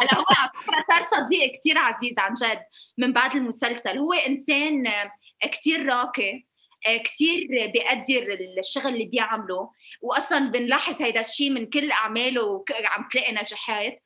هلأ 0.00 0.14
هو 0.14 0.24
على 0.38 0.50
فكرة 0.54 0.84
صار 0.88 1.20
صديق 1.20 1.52
كثير 1.58 1.78
عزيز 1.78 2.14
عن 2.18 2.32
جد 2.32 2.62
من 2.98 3.12
بعد 3.12 3.36
المسلسل. 3.36 3.98
هو 3.98 4.12
إنسان 4.12 4.84
كثير 5.42 5.86
راقي 5.86 6.44
كثير 7.04 7.46
بيقدر 7.48 8.38
الشغل 8.58 8.92
اللي 8.92 9.04
بيعمله. 9.04 9.70
واصلا 10.02 10.38
بنلاحظ 10.38 11.02
هيدا 11.02 11.20
الشيء 11.20 11.50
من 11.50 11.70
كل 11.70 11.92
أعماله 11.92 12.64
عم 12.84 13.08
تلاقي 13.12 13.32
نجاحات. 13.32 14.02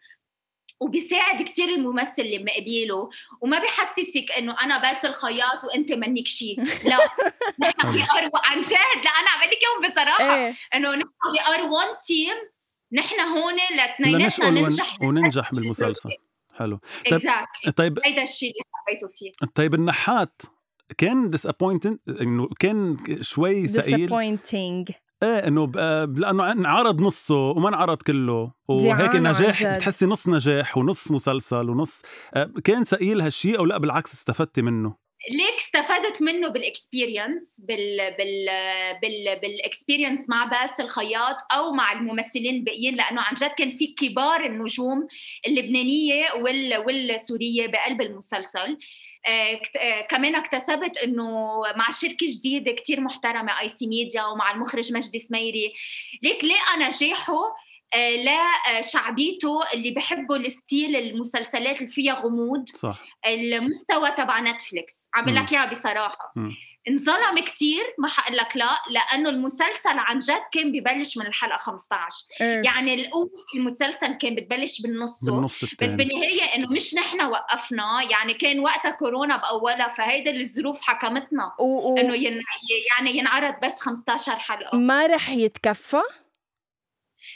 وبيساعد 0.80 1.42
كثير 1.42 1.68
الممثل 1.68 2.22
اللي 2.22 2.38
مقابله 2.38 3.10
وما 3.40 3.58
بحسسك 3.58 4.32
إنه 4.38 4.56
أنا 4.64 4.78
باسل 4.78 5.14
خياط 5.14 5.64
وأنت 5.64 5.92
منك 5.92 6.26
شيء 6.26 6.60
لا. 6.60 6.96
نحن 7.60 7.86
we 7.86 8.02
are 8.02 8.30
عن 8.44 8.60
جد. 8.60 8.72
لا 9.04 9.10
أنا 9.10 9.30
عم 9.30 9.48
لك 9.48 9.58
إياهم 9.62 9.92
بصراحة. 9.92 10.36
إيه. 10.36 10.54
إنه 10.74 10.90
نحن 10.90 11.08
we 11.32 11.54
are 11.54 11.70
one 11.70 11.98
team 12.06 12.36
نحن 12.92 13.20
هون 13.20 13.54
ون... 14.42 14.54
ننجح 14.54 15.02
وننجح 15.02 15.54
بالمسلسل. 15.54 16.10
حلو. 16.58 16.80
طيب 17.10 17.14
exactly 17.14 17.72
طيب 17.72 17.98
هيدا 18.04 18.22
الشيء 18.22 18.50
اللي 18.50 18.62
حبيته 18.72 19.08
فيه. 19.08 19.30
طيب 19.54 19.74
النحات 19.74 20.42
كان 20.98 21.30
disappointed 21.30 21.98
إنه 22.20 22.48
كان 22.58 22.96
شوي 23.20 23.68
ثقيل 23.68 24.10
disappointing. 24.10 24.94
إيه 25.22 25.38
إنه 25.48 25.66
ب- 25.66 26.18
لأنه 26.18 26.52
انعرض 26.52 27.00
نصه 27.00 27.36
وما 27.36 27.68
انعرض 27.68 28.02
كله. 28.02 28.52
وهيك 28.68 29.14
نجاح. 29.14 29.62
بتحسي 29.76 30.06
نص 30.06 30.28
نجاح 30.28 30.78
ونص 30.78 31.10
مسلسل 31.10 31.70
ونص. 31.70 32.02
آه، 32.34 32.50
كان 32.64 32.84
ثقيل 32.84 33.20
هالشيء 33.20 33.58
أو 33.58 33.64
لا؟ 33.64 33.78
بالعكس 33.78 34.12
استفدتي 34.14 34.62
منه. 34.62 35.08
ليك 35.30 35.54
استفدت 35.58 36.22
منه 36.22 36.48
بال 36.48 36.67
experience 36.67 37.60
بال 37.60 37.96
بال 38.18 38.46
بال 39.02 39.40
بال 39.40 39.55
experience 39.55 40.28
مع 40.28 40.44
باسل 40.44 40.80
خياط 40.80 41.36
أو 41.52 41.72
مع 41.72 41.92
الممثلين 41.92 42.54
الباقيين 42.54 42.94
لأنه 42.96 43.20
عن 43.20 43.34
جد 43.34 43.50
كان 43.58 43.70
في 43.76 43.86
كبار 43.86 44.44
النجوم 44.44 45.06
اللبنانية 45.46 46.24
وال 46.42 46.76
والسورية 46.86 47.66
بقلب 47.66 48.00
المسلسل. 48.00 48.78
كمان 50.10 50.34
اكتسبت 50.34 50.98
إنه 50.98 51.60
مع 51.76 51.90
شركة 51.90 52.26
جديدة 52.28 52.72
كتير 52.72 53.00
محترمة 53.00 53.60
آي 53.60 53.68
سي 53.68 53.86
ميديا 53.86 54.24
ومع 54.24 54.50
المخرج 54.50 54.92
مجدي 54.92 55.18
سميري. 55.18 55.72
ليك 56.22 56.44
لقى 56.44 56.88
نجاحه 56.88 57.68
آه، 57.94 58.80
لشعبيته 58.80 59.60
اللي 59.74 59.90
بحبوا 59.90 60.36
ال 60.36 60.46
style 60.46 60.96
المسلسلات 60.96 61.76
اللي 61.76 61.92
فيها 61.92 62.14
غموض. 62.14 62.68
صح. 62.68 63.04
المستوى 63.26 64.10
تبع 64.10 64.40
نتفليكس. 64.40 65.08
عم. 65.14 65.28
لك 65.28 65.52
إياها 65.52 65.70
بصراحة. 65.70 66.32
مم. 66.36 66.56
انظلم 66.88 67.38
كتير 67.38 67.94
ما 67.98 68.08
حقول 68.08 68.36
لك 68.36 68.56
لا 68.56 68.70
لأنه 68.90 69.28
المسلسل 69.28 69.98
عن 69.98 70.18
جد 70.18 70.42
كان 70.52 70.72
ببلش 70.72 71.16
من 71.16 71.26
الحلقة 71.26 71.58
15 71.58 72.26
إيه. 72.40 72.62
يعني 72.64 72.94
القوه 72.94 73.30
المسلسل 73.54 74.12
كان 74.12 74.34
بتبلش 74.34 74.80
بالنص 74.80 75.24
بالنص 75.24 75.64
بس 75.64 75.72
الثاني 75.72 75.96
بالنهاية 75.96 76.54
إنه 76.54 76.70
مش 76.70 76.94
نحن 76.94 77.22
وقفنا 77.22 78.02
يعني 78.10 78.34
كان 78.34 78.60
وقتها 78.60 78.90
كورونا 78.90 79.36
بأولها 79.36 79.94
فهيدا 79.94 80.30
الظروف 80.30 80.80
حكمتنا 80.80 81.52
و... 81.58 81.64
و... 81.64 81.98
إنه 81.98 82.14
ين... 82.14 82.42
يعني 82.90 83.18
ينعرض 83.18 83.54
بس 83.62 83.80
15 83.80 84.32
حلقة. 84.38 84.78
ما 84.78 85.06
رح 85.06 85.30
يتكفى؟ 85.30 86.02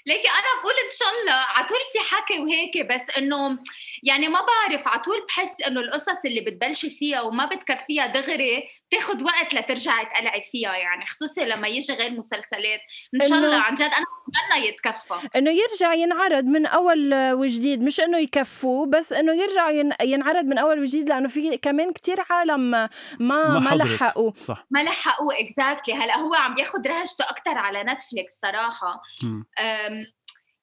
لكن 0.06 0.28
أنا 0.28 0.60
بقول 0.62 0.74
إن 0.84 0.90
شاء 0.98 1.08
الله 1.20 1.32
على 1.32 1.66
طول 1.66 1.78
في 1.92 2.14
حكي 2.14 2.38
وهيك 2.38 2.86
بس 2.86 3.18
إنه 3.18 3.58
يعني 4.02 4.28
ما 4.28 4.40
بعرف 4.40 4.88
على 4.88 5.00
طول 5.00 5.26
بحس 5.28 5.62
إنه 5.66 5.80
القصص 5.80 6.24
اللي 6.24 6.40
بتبلشي 6.40 6.90
فيها 6.90 7.20
وما 7.20 7.46
بتكفيها 7.46 8.06
دغري 8.06 8.68
بتاخد 8.92 9.22
وقت 9.22 9.54
لترجعي 9.54 10.04
تقلعي 10.04 10.42
فيها 10.42 10.76
يعني 10.76 11.06
خصوصا 11.06 11.42
لما 11.42 11.68
يجي 11.68 11.92
غير 11.92 12.10
مسلسلات. 12.10 12.80
إن 13.14 13.28
شاء 13.28 13.38
الله 13.38 13.56
عن 13.56 13.74
جد 13.74 13.82
أنا 13.82 14.06
بتمنى 14.28 14.68
يتكفى. 14.68 15.28
إنه 15.36 15.50
يرجع 15.50 15.94
ينعرض 15.94 16.44
من 16.44 16.66
أول 16.66 17.14
وجديد 17.32 17.82
مش 17.82 18.00
إنه 18.00 18.18
يكفوه 18.18 18.86
بس 18.86 19.12
إنه 19.12 19.32
يرجع 19.32 19.70
ين... 19.70 19.92
ينعرض 20.02 20.44
من 20.44 20.58
أول 20.58 20.80
وجديد 20.80 21.08
لأنه 21.08 21.28
في 21.28 21.56
كمان 21.56 21.92
كتير 21.92 22.16
عالم 22.30 22.70
ما 22.70 22.88
ما, 23.20 23.58
ما. 23.58 23.74
لحقوا 23.74 24.32
صح. 24.36 24.66
ما 24.70 24.82
لحقوه 24.82 25.34
exactly 25.40 25.94
هلأ 25.94 26.18
هو 26.18 26.34
عم 26.34 26.58
ياخد 26.58 26.86
رهجته 26.86 27.24
أكثر 27.24 27.58
على 27.58 27.84
نتفليكس 27.84 28.32
صراحة. 28.42 29.02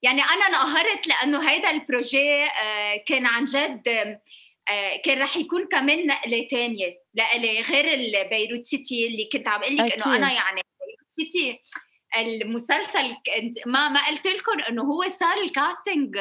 يعني 0.02 0.22
أنا 0.22 0.46
انقهرت 0.48 1.08
لأنه 1.08 1.50
هيدا 1.50 1.70
ال 1.70 1.80
projet 1.80 2.44
آه، 2.44 3.04
كان 3.08 3.26
عن 3.26 3.44
جد 3.44 3.84
كان 5.04 5.22
رح 5.22 5.38
يكون 5.38 5.68
كمان 5.68 6.08
نقلة 6.08 6.48
تانية 6.52 6.98
لإلي 7.14 7.62
غير 7.62 7.94
البيروت 7.94 8.64
سيتي 8.64 9.08
اللي 9.08 9.30
كنت 9.34 9.48
عم 9.48 9.62
أقول 9.62 9.78
لك 9.78 9.94
إنه 9.94 10.16
أنا. 10.16 10.34
يعني 10.34 10.62
بيروت 10.80 11.10
سيتي 11.10 11.60
المسلسل 12.18 13.16
ما 13.66 13.90
ما 13.90 14.08
قلت 14.08 14.28
لكم 14.28 14.60
إنه 14.70 14.84
هو 14.84 15.08
صار 15.20 15.38
ال 15.38 15.48
casting 15.48 16.18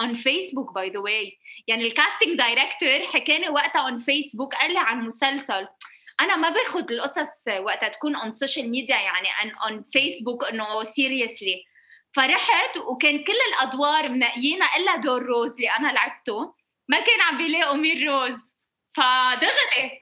on 0.00 0.14
فيسبوك 0.14 0.74
by 0.74 0.90
the 0.90 0.98
way 0.98 1.38
يعني 1.66 1.82
ال 1.82 1.89
casting 1.89 2.38
director 2.38 3.06
حكاني 3.14 3.48
وقتها 3.48 3.82
on 3.82 3.98
فيسبوك 3.98 4.54
قال 4.54 4.72
لي 4.72 4.78
عن 4.78 5.06
مسلسل. 5.06 5.66
أنا 6.20 6.36
ما 6.36 6.50
باخذ 6.50 6.92
القصص 6.92 7.48
وقتها 7.60 7.88
تكون 7.88 8.16
on 8.16 8.30
social 8.30 8.70
media 8.70 8.96
يعني 8.96 9.28
on 9.66 9.84
فيسبوك 9.92 10.44
إنه 10.44 10.82
seriously 10.82 11.64
فرحت 12.16 12.76
وكان 12.76 13.24
كل 13.24 13.32
الأدوار 13.48 14.08
منقيينا 14.08 14.66
إلا 14.76 14.96
دور 14.96 15.22
روز 15.22 15.50
اللي 15.50 15.68
أنا 15.68 15.92
لعبته. 15.92 16.54
ما 16.88 17.00
كان 17.00 17.20
عم 17.20 17.38
بيلاقوا 17.38 17.76
مين 17.76 18.08
روز. 18.08 18.40
فدغري 18.96 19.98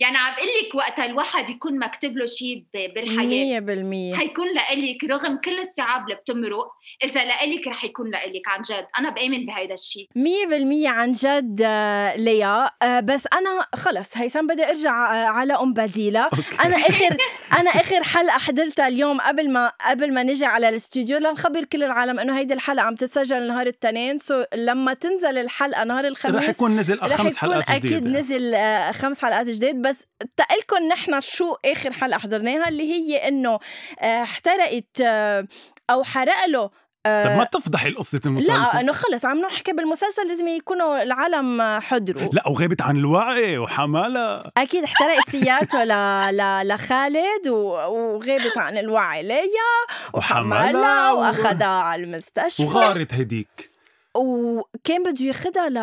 يعني 0.00 0.16
عم 0.16 0.34
بقول 0.34 0.48
لك 0.48 0.74
وقتها 0.74 1.04
الواحد 1.04 1.48
يكون 1.48 1.78
مكتوب 1.78 2.16
له 2.16 2.26
شيء 2.26 2.64
بالحياة. 2.74 3.26
مية 3.26 3.60
بالمية. 3.60 4.14
حيكون 4.14 4.46
لإلك 4.54 5.04
رغم 5.04 5.36
كل 5.36 5.58
الصعاب 5.58 6.04
اللي 6.04 6.14
بتمرق 6.14 6.68
إذا 7.04 7.24
لإلك 7.24 7.66
رح 7.66 7.84
يكون 7.84 8.10
لإلك 8.10 8.48
عن 8.48 8.60
جد. 8.60 8.86
أنا 8.98 9.10
بآمن 9.10 9.46
بهيدا 9.46 9.74
الشيء 9.74 10.08
مية 10.16 10.46
بالمية 10.46 10.88
عن 10.88 11.12
جد 11.12 11.62
آه، 11.64 12.16
ليا. 12.16 12.70
آه، 12.82 13.00
بس 13.00 13.28
أنا 13.32 13.66
خلص 13.74 14.16
هيثم 14.16 14.46
بدي 14.46 14.68
أرجع 14.68 15.14
آه، 15.14 15.26
على 15.26 15.52
أم 15.52 15.72
بديلة. 15.72 16.20
أوكي. 16.20 16.62
أنا 16.64 16.76
آخر 16.76 17.16
أنا 17.58 17.70
آخر 17.70 18.02
حلقة 18.02 18.38
حضرتها 18.38 18.88
اليوم 18.88 19.20
قبل 19.20 19.52
ما 19.52 19.72
قبل 19.90 20.14
ما 20.14 20.22
نجي 20.22 20.44
على 20.44 20.68
الاستوديو 20.68 21.18
لنخبر 21.18 21.64
كل 21.64 21.82
العالم 21.84 22.20
إنه 22.20 22.38
هيدي 22.38 22.54
الحلقة 22.54 22.84
عم 22.84 22.94
تتسجل 22.94 23.46
نهار 23.48 23.62
الاثنين 23.62 24.18
so 24.18 24.44
لما 24.54 24.94
تنزل 24.94 25.38
الحلقة 25.38 25.84
نهار 25.84 26.04
رح 26.04 26.06
الخميس 26.06 26.48
يكون 26.48 26.76
نزل 26.76 26.98
رح 27.02 27.16
خمس 27.16 27.36
حلقات 27.36 27.70
أكيد 27.70 27.86
جديده 27.86 28.18
نزل 28.18 28.56
خمس 28.92 29.22
حلقات 29.22 29.48
جديد. 29.48 29.85
بس 29.86 30.04
تقلكم 30.36 30.88
نحن 30.92 31.20
شو 31.20 31.56
آخر 31.64 31.92
حلقة 31.92 32.18
حضرناها 32.18 32.68
اللي 32.68 32.92
هي 32.92 33.28
إنه 33.28 33.58
آه، 34.00 34.22
احترقت 34.22 35.00
آه، 35.02 35.46
أو 35.90 36.04
حرق 36.04 36.46
له 36.46 36.70
طب 37.06 37.36
ما 37.36 37.48
تفضحي 37.52 37.92
قصة 37.92 38.20
المسلسل. 38.26 38.52
لا 38.52 38.80
إنه 38.80 38.92
خلص 38.92 39.24
عم 39.24 39.38
نحكي 39.40 39.72
بالمسلسل 39.72 40.26
لازم 40.28 40.48
يكونوا 40.48 41.02
العالم 41.02 41.62
حضروا. 41.80 42.30
لا 42.32 42.48
وغابت 42.48 42.82
عن 42.82 42.96
الوعي 42.96 43.58
وحمالة. 43.58 44.50
أكيد 44.56 44.84
احترقت 44.84 45.30
سيارته 45.30 45.84
ل... 45.84 45.88
ل... 46.36 46.68
لخالد 46.68 47.48
و... 47.48 47.56
وغابت 47.68 48.58
عن 48.58 48.78
الوعي 48.78 49.22
ليا 49.22 49.72
وحمالها 50.14 51.12
وأخذها 51.12 51.66
على 51.66 52.02
المستشفى. 52.02 52.62
وغارت 52.62 53.14
هديك. 53.14 53.75
وكان 54.16 55.02
بده 55.02 55.24
ياخذها 55.24 55.68
ل... 55.68 55.74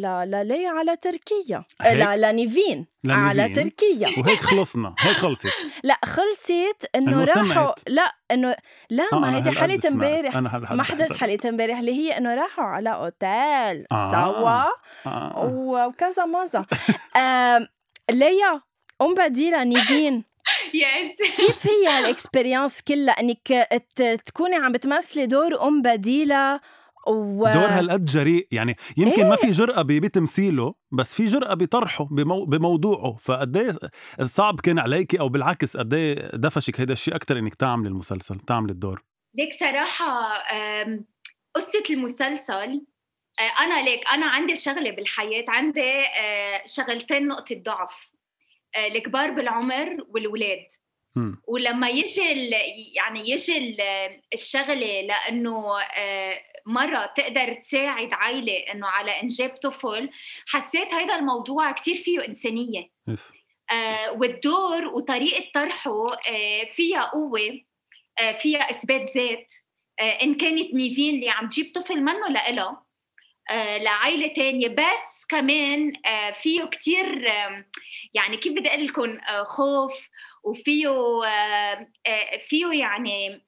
ل... 0.00 0.30
لليا 0.30 0.70
على 0.70 0.96
تركيا. 0.96 1.64
ل... 1.84 2.20
لنيفين 2.20 2.86
على 3.08 3.48
تركيا. 3.48 4.08
وهيك 4.18 4.40
خلصنا 4.40 4.94
هيك 4.98 5.16
خلصت. 5.26 5.46
لا 5.82 5.98
خلصت 6.04 6.90
إنه 6.94 7.24
راحوا 7.24 7.72
لا 7.88 8.12
انه 8.30 8.56
لا 8.90 9.08
آه 9.12 9.18
ما 9.18 9.36
هيدي 9.36 9.50
حلقة 9.50 9.88
امبارح. 9.88 10.36
ما 10.72 10.82
حضرت 10.82 11.16
حلقة 11.16 11.48
امبارح 11.48 11.78
اللي 11.78 11.92
هي 11.92 12.18
إنه 12.18 12.34
راحوا 12.34 12.64
على 12.64 12.94
أوتيل 12.94 13.86
آه. 13.92 14.12
سوا 14.12 14.64
آه. 15.06 15.44
وكذا 15.46 16.24
آه 17.16 17.68
ليا 18.10 18.60
ام 19.02 19.14
بديله 19.14 19.64
نيفين 19.64 20.24
yes 20.74 21.28
كيف 21.36 21.66
هي 21.66 21.98
ال 21.98 22.06
experience 22.06 22.80
كلها؟ 22.80 23.20
إنك 23.20 23.68
تكوني 24.26 24.56
عم 24.56 24.72
بتمثلي 24.72 25.26
دور 25.26 25.62
ام 25.62 25.82
بديله 25.82 26.60
و... 27.08 27.44
دور 27.44 27.66
هالقد 27.68 28.04
جريء. 28.04 28.48
يعني 28.50 28.76
يمكن 28.96 29.22
إيه؟ 29.22 29.28
ما 29.30 29.36
في 29.36 29.50
جرأة 29.50 29.82
بتمثيله 29.82 30.74
بس 30.92 31.14
في 31.14 31.24
جرأة 31.24 31.54
بطرحه 31.54 32.04
بمو... 32.04 32.44
بموضوعه. 32.44 33.16
فقد 33.16 33.78
صعب 34.22 34.60
كان 34.60 34.78
عليكي 34.78 35.20
أو 35.20 35.28
بالعكس 35.28 35.76
قد 35.76 35.88
دفشك 36.34 36.80
هيدا 36.80 36.92
الشيء 36.92 37.16
أكثر 37.16 37.38
إنك 37.38 37.54
تعملي 37.54 37.88
المسلسل 37.88 38.40
تعملي 38.40 38.72
الدور؟ 38.72 39.04
ليك 39.34 39.52
صراحة 39.60 40.32
قصة 41.54 41.82
المسلسل 41.90 42.86
أنا 43.60 43.82
ليك 43.84 44.08
أنا 44.12 44.26
عندي 44.26 44.56
شغلة 44.56 44.90
بالحياة 44.90 45.44
عندي 45.48 45.92
شغلتين 46.66 47.28
نقطة 47.28 47.62
ضعف 47.62 48.10
الكبار 48.94 49.30
بالعمر 49.30 49.96
والولاد. 50.08 50.66
ولما 51.48 51.88
يجي 51.88 52.50
يعني 52.94 53.30
يجي 53.30 53.76
الشغلة 54.34 55.00
لأنه 55.00 55.64
مرة 56.68 57.06
تقدر 57.16 57.54
تساعد 57.54 58.12
عائلة 58.12 58.72
إنه 58.72 58.86
على 58.86 59.22
إنجاب 59.22 59.50
طفل 59.50 60.10
حسيت 60.48 60.94
هذا 60.94 61.14
الموضوع 61.14 61.72
كتير 61.72 61.94
فيه 61.94 62.26
إنسانية. 62.28 62.90
آه 63.72 64.12
والدور 64.12 64.86
وطريقة 64.86 65.50
طرحه 65.54 66.12
آه 66.28 66.64
فيها 66.72 67.04
قوة 67.04 67.60
آه 68.20 68.32
فيها 68.32 68.70
إثبات 68.70 69.16
ذات. 69.16 69.52
آه 70.00 70.22
إن 70.22 70.34
كانت 70.34 70.74
نيفين 70.74 71.14
اللي 71.14 71.30
عم 71.30 71.48
تجيب 71.48 71.72
طفل 71.74 72.00
منه 72.02 72.28
لإلها 72.28 72.84
آه 73.50 73.78
لعائلة 73.78 74.28
تانية. 74.28 74.68
بس 74.68 75.24
كمان 75.28 75.92
آه 76.06 76.30
فيه 76.30 76.64
كتير 76.64 77.30
آه 77.30 77.64
يعني 78.14 78.36
كيف 78.36 78.52
بدي 78.52 78.68
أقول 78.68 78.86
لكم 78.86 79.18
آه 79.20 79.44
خوف 79.44 80.08
وفيه 80.44 80.88
آه 81.24 81.88
آه 82.06 82.38
فيه 82.38 82.66
يعني 82.72 83.46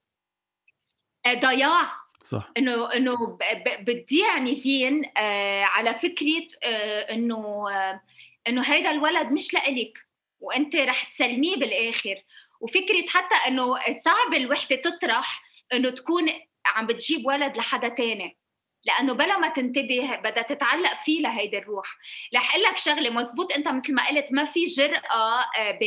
ضياع. 1.28 2.00
صح. 2.24 2.50
إنه 2.56 2.92
إنه 2.92 3.38
بتضيع 3.80 4.38
نيفين 4.38 5.04
آه 5.16 5.62
على 5.62 5.94
فكرة 5.94 6.48
آه 6.62 7.12
إنه 7.14 7.70
آه 7.70 8.00
إنه 8.48 8.62
هيدا 8.62 8.90
الولد 8.90 9.32
مش 9.32 9.54
لإلك 9.54 9.98
وأنت 10.40 10.76
رح 10.76 11.04
تسلميه 11.04 11.56
بالآخر. 11.56 12.14
وفكرة 12.60 13.06
حتى 13.08 13.34
إنه 13.48 13.74
صعب 14.04 14.34
الوحدة 14.34 14.76
تطرح 14.76 15.42
إنه 15.72 15.90
تكون 15.90 16.28
عم 16.66 16.86
بتجيب 16.86 17.26
ولد 17.26 17.56
لحدا 17.56 17.88
تاني 17.88 18.36
لأنه 18.84 19.12
بلا 19.12 19.38
ما 19.38 19.48
تنتبه 19.48 20.16
بدها 20.16 20.42
تتعلق 20.42 21.02
فيه 21.04 21.20
لهيدي 21.20 21.58
الروح. 21.58 21.96
رح 22.34 22.54
أقول 22.54 22.64
لك 22.64 22.76
شغلة 22.76 23.10
مزبوط 23.10 23.52
أنت 23.52 23.68
مثل 23.68 23.94
ما 23.94 24.08
قلت 24.08 24.32
ما 24.32 24.44
في 24.44 24.64
جرأة 24.64 25.40
آه، 25.58 25.78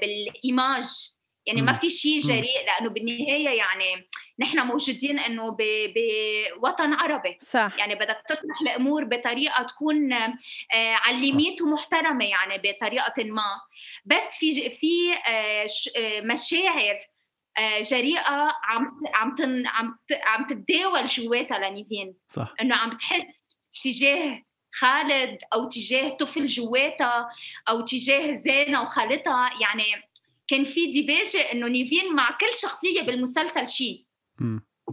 بالإيماج. 0.00 1.15
يعني 1.46 1.62
ما 1.62 1.72
في 1.72 1.90
شيء 1.90 2.18
جريء 2.18 2.66
لأنه 2.66 2.90
بالنهاية 2.90 3.48
يعني 3.48 4.08
نحن 4.38 4.66
موجودين 4.66 5.18
إنه 5.18 5.56
بوطن 6.56 6.94
عربي. 6.94 7.38
صح. 7.40 7.72
يعني 7.78 7.94
بدك 7.94 8.22
تطرح 8.28 8.60
الأمور 8.62 9.04
بطريقة 9.04 9.62
تكون 9.62 10.12
آه، 10.12 10.36
على 10.74 11.16
الليميت 11.16 11.62
ومحترمة 11.62 12.24
يعني 12.24 12.58
بطريقة 12.64 13.24
ما. 13.24 13.60
بس 14.04 14.36
في 14.38 14.70
في 14.70 15.12
آه، 15.28 15.66
آه، 15.96 16.20
مشاعر 16.20 16.98
جريئة 17.80 18.52
عم 18.64 19.00
عم 19.14 19.34
عم 19.66 19.98
عم 20.26 20.46
تتداول 20.46 21.06
جواتها 21.06 21.58
لنيفين. 21.58 22.14
صح. 22.28 22.54
إنه 22.60 22.76
عم 22.76 22.90
تحس 22.90 23.56
تجاه 23.82 24.42
خالد 24.72 25.38
أو 25.52 25.68
تجاه 25.68 26.08
طفل 26.08 26.46
جواتها 26.46 27.30
أو 27.68 27.80
تجاه 27.80 28.32
زينة 28.32 28.82
وخالتها. 28.82 29.50
يعني 29.60 29.84
كان 30.48 30.64
في 30.64 30.86
ديباجه 30.86 31.52
إنه 31.52 31.68
نيفين 31.68 32.14
مع 32.14 32.30
كل 32.40 32.46
شخصية 32.62 33.02
بالمسلسل 33.02 33.68
شيء 33.68 34.06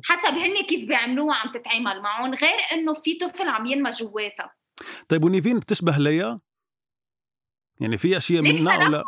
حسب 0.04 0.38
هن 0.38 0.62
كيف 0.62 0.88
بيعملوها 0.88 1.36
عم 1.36 1.52
تتعامل 1.52 2.02
معهم 2.02 2.34
غير 2.34 2.60
إنه 2.72 2.94
في 2.94 3.14
طفل 3.14 3.48
عم 3.48 3.66
ينمى 3.66 3.90
جواتها. 3.90 4.56
طيب 5.10 5.24
ونيفين 5.24 5.60
بتشبه 5.60 5.98
ليا؟ 5.98 6.40
يعني 7.80 7.98
في 7.98 8.18
أشياء 8.18 8.42
منها 8.42 8.78
ولا 8.78 8.90
لا؟ 8.90 9.04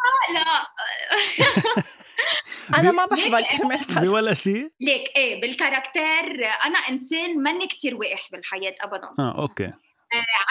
أنا 2.80 2.92
ما 2.92 3.06
بحب 3.06 3.36
الكلمة 3.36 4.02
بولا 4.02 4.34
شيء 4.34 4.70
ليك 4.82 5.18
إيه 5.18 5.42
بالكاركتير 5.42 6.46
أنا 6.66 6.78
إنسان 6.78 7.44
ماني 7.44 7.68
كتير 7.68 7.96
وقح 7.96 8.30
بالحياة 8.32 8.76
ابدا. 8.82 9.10
آه 9.20 9.42
أوكي. 9.42 9.66
آه 9.66 9.74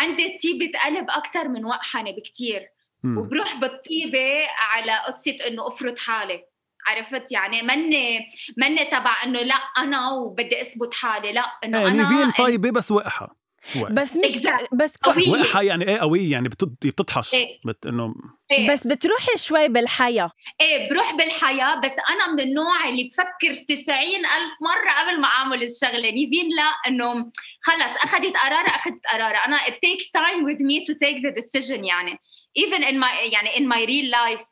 عندي 0.00 0.38
طيبة 0.42 0.78
قلب 0.84 1.10
أكثر 1.10 1.48
من 1.48 1.64
وقحنه 1.64 2.10
بكتير. 2.10 2.68
وبروح 3.04 3.56
بالطيبة 3.56 4.46
على 4.58 4.92
قصة 5.06 5.36
إنه 5.46 5.68
افرض 5.68 5.98
حالي. 5.98 6.44
عرفت؟ 6.86 7.32
يعني 7.32 7.62
مني 7.62 8.18
مني 8.58 8.84
تبع 8.84 9.22
إنه 9.24 9.40
لا 9.40 9.54
أنا 9.54 10.10
وبدي 10.10 10.60
أثبت 10.60 10.94
حالي 10.94 11.32
لا 11.32 11.44
إنه 11.64 11.78
يعني 11.80 11.90
أنا 11.90 12.02
نيفين 12.02 12.30
طيبه 12.30 12.70
بس 12.70 12.90
وقحه 12.90 13.43
بس 13.90 14.16
مش 14.16 14.38
ك... 14.38 14.68
بس 14.72 14.96
قوية 14.96 15.30
وقحة 15.30 15.62
يعني 15.62 15.88
إيه 15.88 15.98
قوية 15.98 16.32
يعني 16.32 16.48
بتطحش 16.48 17.34
إيه؟ 17.34 17.60
بت 17.64 17.86
إنه 17.86 18.14
إيه؟ 18.50 18.70
بس 18.70 18.86
بتروحي 18.86 19.36
شوي 19.36 19.68
بالحياة. 19.68 20.30
إيه 20.60 20.90
بروح 20.90 21.14
بالحياة 21.14 21.80
بس 21.80 21.92
أنا 22.10 22.32
من 22.32 22.40
النوع 22.40 22.88
اللي 22.88 23.08
بفكر 23.08 23.54
تسعين 23.54 24.20
ألف 24.20 24.52
مرة 24.62 24.90
قبل 25.00 25.20
ما 25.20 25.28
أعمل 25.28 25.62
الشغلة. 25.62 26.10
نيفين 26.10 26.48
لا 26.56 26.72
إنه 26.88 27.30
خلص 27.62 28.04
أخذت 28.04 28.36
قرار 28.36 28.66
أخذت 28.66 29.00
قرار 29.12 29.34
أنا 29.46 29.56
it 29.56 29.72
takes 29.72 30.10
time 30.16 30.44
with 30.44 30.60
me 30.60 30.84
to 30.84 30.94
take 30.94 31.20
the 31.22 31.32
decision 31.42 31.84
يعني. 31.84 32.18
Even 32.58 32.82
in 32.82 33.00
my 33.00 33.32
يعني 33.32 33.50
in 33.50 33.62
my 33.62 33.86
real 33.86 34.10
life. 34.14 34.46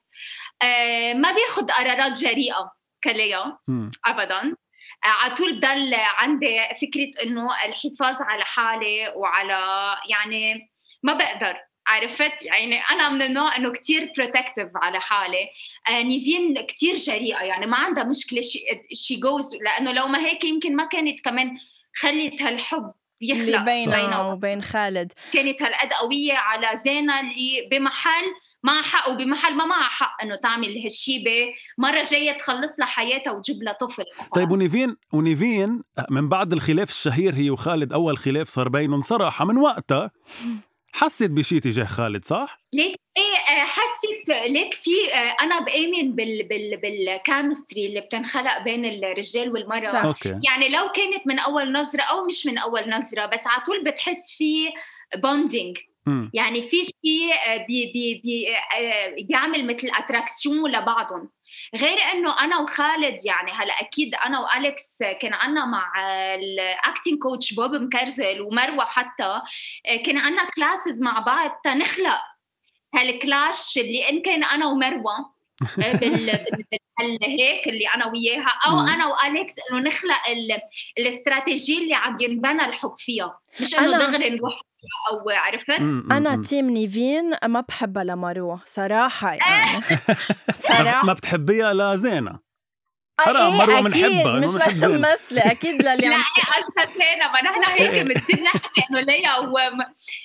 آه 0.62 1.14
ما 1.14 1.33
بياخذ 1.33 1.66
قرارات 1.66 2.18
جريئة 2.18 2.72
كليا. 3.05 3.59
ابدا. 4.07 4.57
على 5.05 5.35
طول 5.35 5.53
بضل 5.53 5.95
عندي 5.95 6.59
فكرة 6.81 7.23
إنه 7.23 7.49
الحفاظ 7.65 8.17
على 8.21 8.45
حالي 8.45 9.12
وعلى 9.17 9.95
يعني 10.09 10.71
ما 11.03 11.12
بقدر 11.12 11.57
عرفت؟ 11.87 12.43
يعني 12.43 12.81
أنا 12.81 13.09
من 13.09 13.23
النوع 13.23 13.57
إنه 13.57 13.73
كثير 13.73 14.12
بروتكتيف 14.17 14.69
على 14.75 15.01
حالي. 15.01 15.49
آه 15.88 16.03
نيفين 16.03 16.67
كثير 16.67 16.97
جريئة 16.97 17.43
يعني 17.43 17.67
ما 17.67 17.77
عندها 17.77 18.05
مشكلة. 18.05 18.41
شي 18.93 19.17
جوز 19.17 19.55
لأنه 19.55 19.93
لو 19.93 20.07
ما 20.07 20.27
هيك 20.27 20.45
يمكن 20.45 20.77
ما 20.77 20.85
كانت 20.85 21.21
كمان 21.21 21.59
خلت 21.97 22.43
هالحب 22.43 22.93
يخلق 23.21 23.62
بينه 23.62 24.33
وبين 24.33 24.62
خالد. 24.62 25.12
كانت 25.33 25.62
هالقد 25.62 25.93
قوية 25.93 26.35
على 26.35 26.81
زينة 26.85 27.21
اللي 27.21 27.69
بمحل 27.71 28.25
معها 28.62 28.83
حق 28.83 29.11
وبمحل 29.11 29.55
ما 29.55 29.64
معها 29.64 29.88
حق 29.88 30.22
إنه 30.22 30.37
تعمل 30.37 30.79
هالشي 30.83 31.34
به 31.34 31.55
مرة 31.79 32.03
جاية 32.11 32.33
تخلص 32.38 32.79
لها 32.79 32.87
حياتها 32.87 33.31
وتجيب 33.31 33.62
لها 33.62 33.72
طفل 33.72 34.05
طيب 34.35 34.51
ونيفين 34.51 34.96
ونيفين 35.12 35.83
من 36.11 36.29
بعد 36.29 36.53
الخلاف 36.53 36.90
الشهير 36.90 37.35
هي 37.35 37.51
وخالد 37.51 37.92
أول 37.92 38.18
خلاف 38.18 38.48
صار 38.48 38.68
بينهم 38.68 39.03
صراحة 39.03 39.44
من 39.44 39.57
وقتها 39.57 40.11
حسيت 40.92 41.31
بشيء 41.31 41.59
تجاه 41.59 41.85
خالد 41.85 42.25
صح؟ 42.25 42.61
ليك 42.72 42.96
إيه 43.16 43.57
آه، 43.57 43.64
حسيت 43.64 44.51
ليك 44.51 44.75
في 44.75 44.90
آه، 45.14 45.37
أنا 45.42 45.61
بآمن 45.61 46.16
بال 46.16 46.48
بال 46.48 46.77
بال 46.77 46.97
chemistry 46.97 47.87
اللي 47.87 48.01
بتنخلق 48.01 48.59
بين 48.59 48.85
الرجال 48.85 49.53
والمرأة 49.53 49.92
صح. 49.92 50.05
أوكي. 50.05 50.29
يعني 50.29 50.68
لو 50.68 50.88
كانت 50.88 51.27
من 51.27 51.38
أول 51.38 51.72
نظرة 51.72 52.03
أو 52.03 52.27
مش 52.27 52.46
من 52.46 52.59
أول 52.59 52.90
نظرة 52.90 53.27
بس 53.27 53.46
على 53.46 53.62
طول 53.62 53.85
بتحس 53.85 54.37
في 54.38 54.68
bonding 55.17 55.79
يعني 56.35 56.62
في 56.62 56.85
شيء 56.85 57.35
آه، 57.47 57.57
بي 57.67 57.93
بي 57.93 58.21
بي 58.25 58.47
بيعمل 59.25 59.67
مثل 59.67 59.91
attraction 59.95 60.71
لبعضهم. 60.71 61.31
غير 61.77 61.99
إنه 62.12 62.41
أنا 62.45 62.59
وخالد 62.59 63.27
يعني 63.27 63.53
هلأ 63.53 63.81
أكيد 63.81 64.15
أنا 64.15 64.41
والكس 64.41 64.99
كان 65.21 65.33
عنا 65.33 65.65
مع 65.65 65.93
ال 66.35 66.47
acting 66.47 67.19
coach 67.19 67.55
بوب 67.55 67.75
مكرزل 67.75 68.41
ومروة 68.41 68.85
حتى 68.85 69.41
كان 70.05 70.19
عنا 70.19 70.51
classes 70.57 71.01
مع 71.01 71.19
بعض 71.19 71.51
تنخلق 71.65 72.21
هال 72.95 73.19
clash 73.19 73.79
اللي 73.79 74.09
إن 74.09 74.23
كان 74.23 74.45
أنا 74.45 74.67
ومروة. 74.67 75.12
آه، 75.19 75.33
بالحل 75.77 77.18
هيك 77.22 77.68
اللي 77.68 77.85
أنا 77.94 78.07
وياها. 78.07 78.48
أو. 78.68 78.81
أنا 78.81 79.07
وأليكس 79.07 79.55
إنه 79.70 79.81
نخلق 79.81 80.29
ال... 80.31 80.59
الاستراتيجية 80.98 81.79
اللي 81.79 81.94
عم 81.94 82.16
ينبنى 82.20 82.64
الحب 82.64 82.94
فيها. 82.98 83.38
مش 83.61 83.75
إنه 83.75 83.98
أنا- 83.98 84.11
دغري 84.11 84.31
نروح 84.31 84.55
أو 85.11 85.31
عرفت؟ 85.31 85.81
أنا. 86.12 86.42
team 86.43 86.71
نيفين 86.70 87.31
ما 87.46 87.61
بحبها 87.61 88.05
لمروة 88.05 88.59
صراحة 88.64 89.33
يعني. 89.33 89.81
ما 90.48 90.55
صراحة. 90.68 91.07
ما 91.07 91.12
بتحبيها؟ 91.12 91.72
لزينة 91.72 92.31
آه، 92.31 92.40
حرام، 93.25 93.53
إيه، 93.53 93.67
مروة 93.67 93.89
أكيد، 93.89 94.05
بنحبها، 94.05 94.33
مش. 94.33 94.55
لتمثلي 94.55 95.41
أكيد 95.41 95.83
للي 95.83 96.09
لا 96.09 96.17
زينة 96.85 97.33
ما 97.33 97.43
نحن 97.43 97.65
هيك 97.65 98.07
بتصير 98.07 98.43
نحكي 98.43 98.83
إنه 98.91 99.01
ليا 99.01 99.39
و 99.39 99.55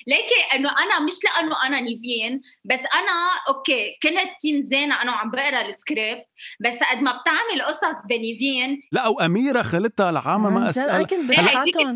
ليكي 0.06 0.54
إنه 0.54 0.70
أنا 0.70 1.00
مش 1.00 1.14
لأنه 1.24 1.56
أنا 1.66 1.80
نيفين 1.80 2.40
بس 2.64 2.80
أنا 2.80 3.30
أوكي 3.48 3.98
كنت 4.02 4.40
team 4.40 4.58
زينة 4.58 5.02
أنا 5.02 5.12
وعم 5.12 5.30
بقرأ 5.30 5.60
السكريبت 5.60 6.24
بس 6.64 6.78
قد 6.90 7.02
ما 7.02 7.20
بتعمل 7.20 7.62
قصص 7.66 8.06
بنيفين. 8.08 8.82
لا 8.92 9.06
وأميرة 9.06 9.62
خالتها 9.62 10.10
العامة 10.10 10.50
ما 10.50 10.70
جد، 10.70 10.78
أنا 10.78 10.96
أسأل 10.96 11.06
كنت 11.06 11.30
بشحاتهم 11.30 11.94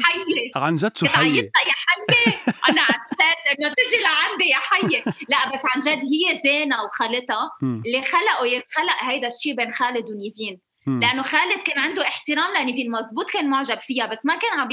عن 0.57 0.77
جد 0.77 0.97
شو 0.97 1.07
عيطتها 1.07 1.63
يا 1.67 1.75
حية 1.87 2.53
أنا 2.69 2.83
عسيت 2.83 3.59
إنه 3.59 3.69
تجي 3.69 4.03
لعندي 4.03 4.49
يا 4.49 4.57
حية. 4.57 5.13
لا 5.29 5.49
بس 5.49 5.63
عن 5.75 5.81
جد 5.81 6.03
هي 6.05 6.41
زينة 6.45 6.83
وخالتها 6.83 7.51
اللي 7.63 8.03
خلقوا 8.03 8.47
ينخلق 8.47 9.11
هيدا 9.11 9.27
الشيء 9.27 9.57
بين 9.57 9.73
خالد 9.75 10.11
ونيفين. 10.11 10.61
لأنه 10.87 11.23
خالد 11.23 11.63
كان 11.63 11.79
عنده 11.79 12.03
احترام 12.03 12.55
لنيفين 12.61 12.91
مزبوط 12.91 13.31
كان 13.31 13.51
معجب 13.51 13.81
فيها 13.81 14.07
بس 14.07 14.27
ما 14.27 14.35
كان 14.39 14.61
عم 14.61 14.69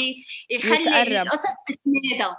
يخلي. 0.49 1.21
القصص 1.21 1.41
تتمادى 1.67 2.33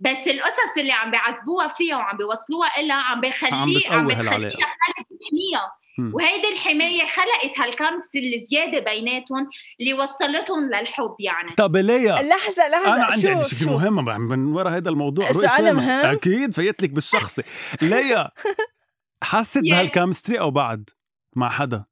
بس 0.00 0.28
القصص 0.28 0.78
اللي 0.78 0.92
عم 0.92 1.10
بيعذبوها 1.10 1.68
فيها 1.68 1.96
وعم 1.96 2.16
بيوصلوها 2.16 2.80
إلها 2.80 2.96
عم 2.96 3.20
بيخليه 3.20 3.52
عم 3.90 4.06
بتخليها. 4.06 4.50
خالد 4.50 5.06
تحميها. 5.20 5.72
وهيدي 6.14 6.48
الحماية 6.52 7.06
خلقت 7.06 7.60
هال 7.60 7.74
chemistry 7.74 8.36
الزيادة 8.36 8.78
بيناتهم 8.92 9.48
اللي 9.80 9.94
وصلتهم 9.94 10.64
للحب 10.68 11.14
يعني 11.20 11.54
طب 11.54 11.76
ليا 11.76 12.12
لحظة 12.22 12.68
لحظة 12.68 12.94
أنا 12.96 13.04
عندي 13.04 13.22
شو 13.22 13.28
عندي 13.28 13.44
شيء 13.48 13.58
شو 13.58 13.70
مهم 13.70 14.04
من- 14.28 14.52
ورا 14.54 14.70
هذا 14.70 14.90
الموضوع 14.90 15.32
سؤال. 15.32 15.74
مهم؟ 15.74 16.06
أكيد 16.06 16.54
فايت 16.54 16.82
لك 16.82 16.90
بالشخصي 16.90 17.42
ليا 17.82 18.30
حست. 19.24 19.58
بهال 19.58 19.78
chemistry 19.78 20.40
أو 20.40 20.50
بعد 20.50 20.90
مع 21.36 21.48
حدا 21.48 21.84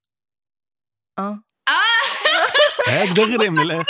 آه. 1.20 1.42
آه 1.68 2.90
هيك 2.92 3.10
دغري 3.10 3.48
من 3.50 3.58
الآخر 3.62 3.86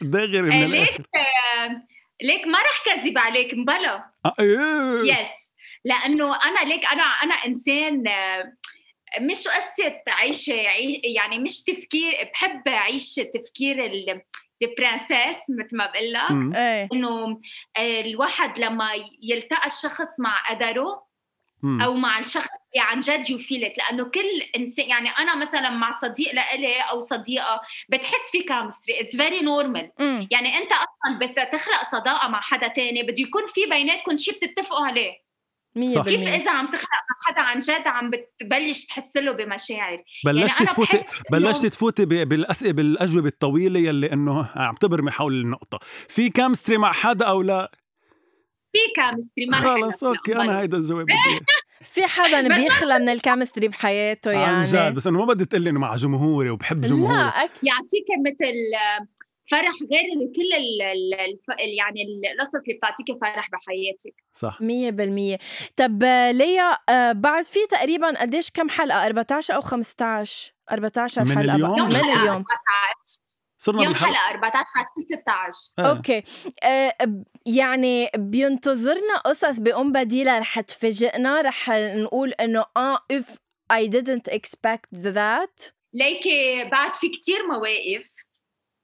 دغري 0.00 0.42
من 0.42 0.64
ليك 0.64 0.88
الآخر 0.88 1.04
آه، 1.14 1.82
ليك 2.22 2.46
ما 2.46 2.58
رح 2.58 2.82
كذب 2.84 3.18
عليك 3.18 3.54
مبلا. 3.54 4.04
آه، 4.26 4.34
إيه. 4.40 5.12
yes 5.12 5.28
لأنه 5.84 6.36
أنا 6.44 6.60
ليك 6.68 6.86
أنا 6.86 7.02
أنا 7.02 7.34
إنسان 7.34 8.08
آه، 8.08 8.52
مش 9.20 9.48
قصة 9.48 9.94
عيش 10.08 10.50
عي- 10.50 11.00
يعني 11.04 11.38
مش 11.38 11.64
تفكير 11.64 12.30
بحب 12.32 12.68
أعيش 12.68 13.14
تفكير 13.14 13.84
ال- 13.84 14.22
princess 14.62 15.36
مثل 15.58 15.76
ما 15.76 15.86
بقول 15.86 16.12
لك. 16.12 16.56
إيه. 16.56 16.88
إنه 16.92 17.40
الواحد 17.78 18.58
لما 18.58 18.90
يلتقى 19.22 19.66
الشخص 19.66 20.20
مع 20.20 20.34
قدره. 20.50 21.05
أو 21.64 21.94
مع 21.94 22.18
الشخص 22.18 22.48
اللي 22.74 22.84
عن 22.86 22.98
جد 23.00 23.30
يفيلت 23.30 23.72
لأنه 23.78 24.04
كل 24.04 24.20
انسان 24.56 24.88
يعني 24.88 25.08
أنا 25.08 25.36
مثلا 25.36 25.70
مع 25.70 26.00
صديق 26.02 26.34
لإلي 26.34 26.80
أو 26.80 27.00
صديقة 27.00 27.60
بتحس 27.88 28.30
في 28.32 28.42
chemistry 28.42 29.00
it's 29.00 29.16
very 29.16 29.40
normal. 29.40 29.90
يعني 30.30 30.58
أنت 30.58 30.70
أصلا 30.72 31.18
بدك 31.18 31.48
تخلق 31.52 31.90
صداقة 31.92 32.28
مع 32.28 32.40
حدا 32.40 32.68
تاني. 32.68 33.02
بده 33.02 33.14
يكون 33.22 33.42
في 33.46 33.66
بيناتكم 33.66 34.16
شيء 34.16 34.34
بتتفقوا 34.42 34.86
عليه. 34.86 35.26
مية. 35.76 36.02
كيف 36.02 36.20
إذا 36.28 36.50
عم 36.50 36.66
تخلق 36.66 36.88
مع 36.90 37.16
حدا 37.28 37.40
عن 37.40 37.58
جد 37.58 37.86
عم 37.86 38.10
بتبلش 38.10 38.84
تحس 38.84 39.16
له 39.16 39.32
بمشاعر. 39.32 40.02
بلشتي 40.24 40.60
أنا 40.60 40.70
تفوتي 40.70 40.96
بحس 40.96 41.06
إنه- 41.16 41.32
بلشتي 41.32 41.70
تفوتي 41.70 42.04
ب- 42.04 42.28
بالاسئله 42.28 42.72
بالأجوبة 42.72 43.28
الطويلة 43.28 43.80
يلي 43.80 44.12
إنه 44.12 44.48
عم 44.56 44.74
تبرمي 44.74 45.10
حول 45.10 45.32
النقطة. 45.32 45.78
في 46.08 46.30
chemistry 46.30 46.78
مع 46.78 46.92
حدا 46.92 47.24
أو 47.26 47.42
لا؟ 47.42 47.70
في 48.72 48.78
chemistry 48.96 49.46
ما 49.46 49.56
خلص 49.56 50.04
أوكي. 50.04 50.32
أنا 50.36 50.60
هيدا 50.60 50.76
الجواب. 50.76 51.06
في 51.94 52.06
حدا 52.06 52.56
بيخلى 52.56 52.98
من 52.98 53.08
ال 53.08 53.14
chemistry 53.14 53.68
بحياته 53.68 54.30
يعني؟ 54.30 54.56
عن 54.56 54.64
جد 54.64 54.94
بس 54.94 55.06
انه 55.06 55.18
ما 55.18 55.24
بدي 55.34 55.44
تقلي 55.44 55.70
إنه 55.70 55.80
مع 55.80 55.96
جمهوري 55.96 56.50
وبحب 56.50 56.82
لا 56.82 56.88
جمهوري. 56.88 57.14
أكيد 57.20 57.50
يعطيك 57.62 58.06
مثل 58.26 58.54
آه، 59.00 59.06
فرح 59.50 59.72
غير 59.92 60.04
كل 60.36 60.56
ال 60.56 60.82
ال 60.82 61.14
الف- 61.20 61.58
يعني 61.78 62.02
القصص 62.34 62.54
اللي 62.54 62.74
بتعطيكي 62.78 63.12
فرح 63.20 63.48
بحياتك. 63.52 64.14
صح. 64.34 64.60
مية 64.60 64.90
بالمية. 64.90 65.38
طب 65.76 66.02
آه، 66.04 66.30
ليا 66.30 66.78
آه، 66.88 67.12
بعد 67.12 67.44
في 67.44 67.58
تقريبا 67.70 68.20
قديش 68.20 68.50
كم 68.50 68.68
حلقة؟ 68.68 69.06
14 69.06 69.54
أو 69.54 69.60
15 69.60 70.52
14 70.72 71.24
من 71.24 71.34
حلقة 71.38 71.54
اليوم؟ 71.54 71.88
من 71.88 71.96
اليوم. 71.96 72.44
14 72.44 72.46
صرنا 73.58 73.84
يوم 73.84 73.94
حلقة 73.94 74.30
14 74.30 74.66
حتكون 74.74 75.04
16 75.04 75.58
آه. 75.78 75.82
أوكي. 75.82 76.22
آه، 76.62 76.96
يعني 77.46 78.10
بينتظرنا 78.16 79.16
قصص 79.24 79.58
بأم 79.58 79.92
بديلة 79.92 80.38
رح 80.38 80.60
تفاجئنا 80.60 81.40
رح 81.40 81.68
نقول 81.70 82.32
إنه 82.32 82.64
آه 82.76 82.98
if 83.12 83.24
I 83.72 83.86
didn't 83.88 84.32
expect 84.34 84.98
that. 85.04 85.72
ليكي 85.94 86.64
بعد 86.70 86.94
في 86.94 87.08
كتير 87.08 87.46
مواقف 87.46 88.10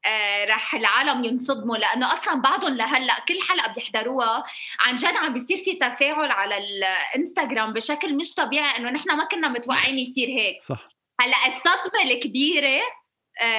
آه 0.07 0.45
رح 0.45 0.75
العالم 0.75 1.25
ينصدموا 1.25 1.77
لأنه 1.77 2.13
أصلا 2.13 2.35
بعضهم 2.35 2.75
لهلأ 2.77 3.15
كل 3.29 3.41
حلقة 3.49 3.73
بيحضروها. 3.75 4.45
عن 4.81 4.95
جد 4.95 5.05
عم 5.17 5.33
بيصير 5.33 5.59
في 5.59 5.73
تفاعل 5.77 6.31
على 6.31 6.59
الإنستغرام 6.59 7.73
بشكل 7.73 8.15
مش 8.17 8.35
طبيعي 8.35 8.77
إنه 8.79 8.91
نحن 8.91 9.17
ما 9.17 9.25
كنا 9.25 9.49
متوقعين 9.49 9.99
يصير 9.99 10.29
هيك. 10.29 10.63
صح. 10.63 10.89
هلأ 11.21 11.37
الصدمة 11.57 12.03
الكبيرة 12.03 12.81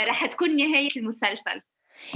رح 0.07 0.25
تكون 0.25 0.55
نهاية 0.57 0.89
المسلسل. 0.97 1.61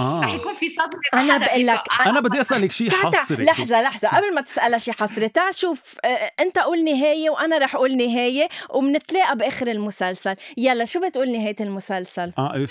آه 0.00 0.34
يكون 0.34 0.54
في 0.54 0.68
صدمة 0.68 1.00
حدا 1.14 1.36
بقول 1.46 1.66
لك، 1.66 1.72
بيتوقعها. 1.82 2.10
أنا 2.10 2.20
بدي 2.20 2.40
أسألك 2.40 2.72
شيء 2.72 2.90
حصري. 2.90 3.44
لحظة 3.44 3.82
لحظة. 3.82 4.08
قبل 4.08 4.34
ما 4.34 4.40
تسألها 4.40 4.78
شي 4.78 4.92
حصري 4.92 5.28
تعا 5.28 5.50
شوف 5.50 5.94
آه، 6.04 6.30
أنت 6.40 6.58
قول 6.58 6.84
نهاية 6.84 7.30
وأنا 7.30 7.58
رح 7.58 7.74
أقول 7.74 7.96
نهاية 7.96 8.48
وبنتلاقى 8.70 9.36
بآخر 9.36 9.66
المسلسل. 9.66 10.34
يلا 10.56 10.84
شو 10.84 11.00
بتقول 11.00 11.32
نهاية 11.32 11.56
المسلسل؟ 11.60 12.32
آه 12.38 12.56
هيك 12.56 12.70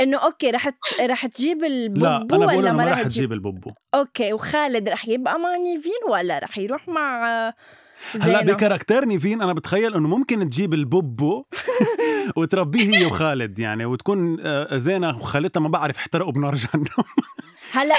إنه 0.00 0.18
أوكي 0.18 0.50
رح 0.50 0.68
ت- 0.68 0.74
رح 1.00 1.26
تجيب 1.26 1.60
لا 1.60 1.66
البوبو 1.66 2.34
أنا 2.36 2.46
بقول 2.46 2.58
ولا 2.58 2.72
ما 2.72 2.84
رح 2.84 2.92
رح 2.92 2.98
تجيب؟ 3.02 3.08
تجيب 3.10 3.32
البوبو. 3.32 3.70
أوكي 3.94 4.32
وخالد 4.32 4.88
رح 4.88 5.08
يبقى 5.08 5.38
مع 5.38 5.56
نيفين 5.56 6.00
ولا 6.08 6.38
رح 6.38 6.58
يروح 6.58 6.88
مع 6.88 7.28
آه، 7.48 7.54
هلا 8.20 8.42
ب 8.42 8.48
caractère 8.48 9.04
نيفين 9.04 9.42
أنا 9.42 9.52
بتخيل 9.52 9.94
إنه 9.94 10.08
ممكن 10.08 10.50
تجيب 10.50 10.74
البوبو 10.74 11.44
وتربيه 12.36 12.98
هي 12.98 13.04
وخالد 13.04 13.58
يعني 13.58 13.84
وتكون 13.84 14.36
آه، 14.40 14.76
زينة 14.76 15.16
وخالتها 15.16 15.60
ما 15.60 15.68
بعرف 15.68 15.96
احترقوا 15.98 16.32
بنار 16.32 16.54
جهنم. 16.54 16.84
هلا 17.72 17.94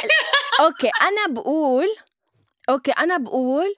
أوكي 0.59 0.89
أنا 1.01 1.33
بقول 1.35 1.87
أوكي 2.69 2.91
أنا 2.91 3.17
بقول 3.17 3.75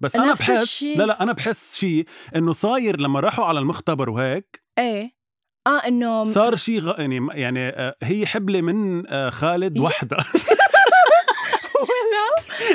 بس 0.00 0.16
أنا 0.16 0.32
بحس 0.32 0.50
الشي. 0.50 0.94
لا 0.94 1.04
لا 1.04 1.22
أنا 1.22 1.32
بحس 1.32 1.78
شيء 1.78 2.06
إنه 2.36 2.52
صاير 2.52 3.00
لما 3.00 3.20
راحوا 3.20 3.44
على 3.44 3.58
المختبر 3.58 4.10
وهيك 4.10 4.62
إيه. 4.78 5.22
آه 5.66 5.78
إنه 5.88 6.24
صار 6.24 6.56
شيء 6.56 6.80
غ... 6.80 7.00
يعني 7.00 7.28
يعني 7.32 7.68
آه، 7.68 7.96
هي 8.02 8.26
حبلة 8.26 8.60
من 8.60 9.06
آه، 9.08 9.30
خالد 9.30 9.78
وحدة. 9.78 10.16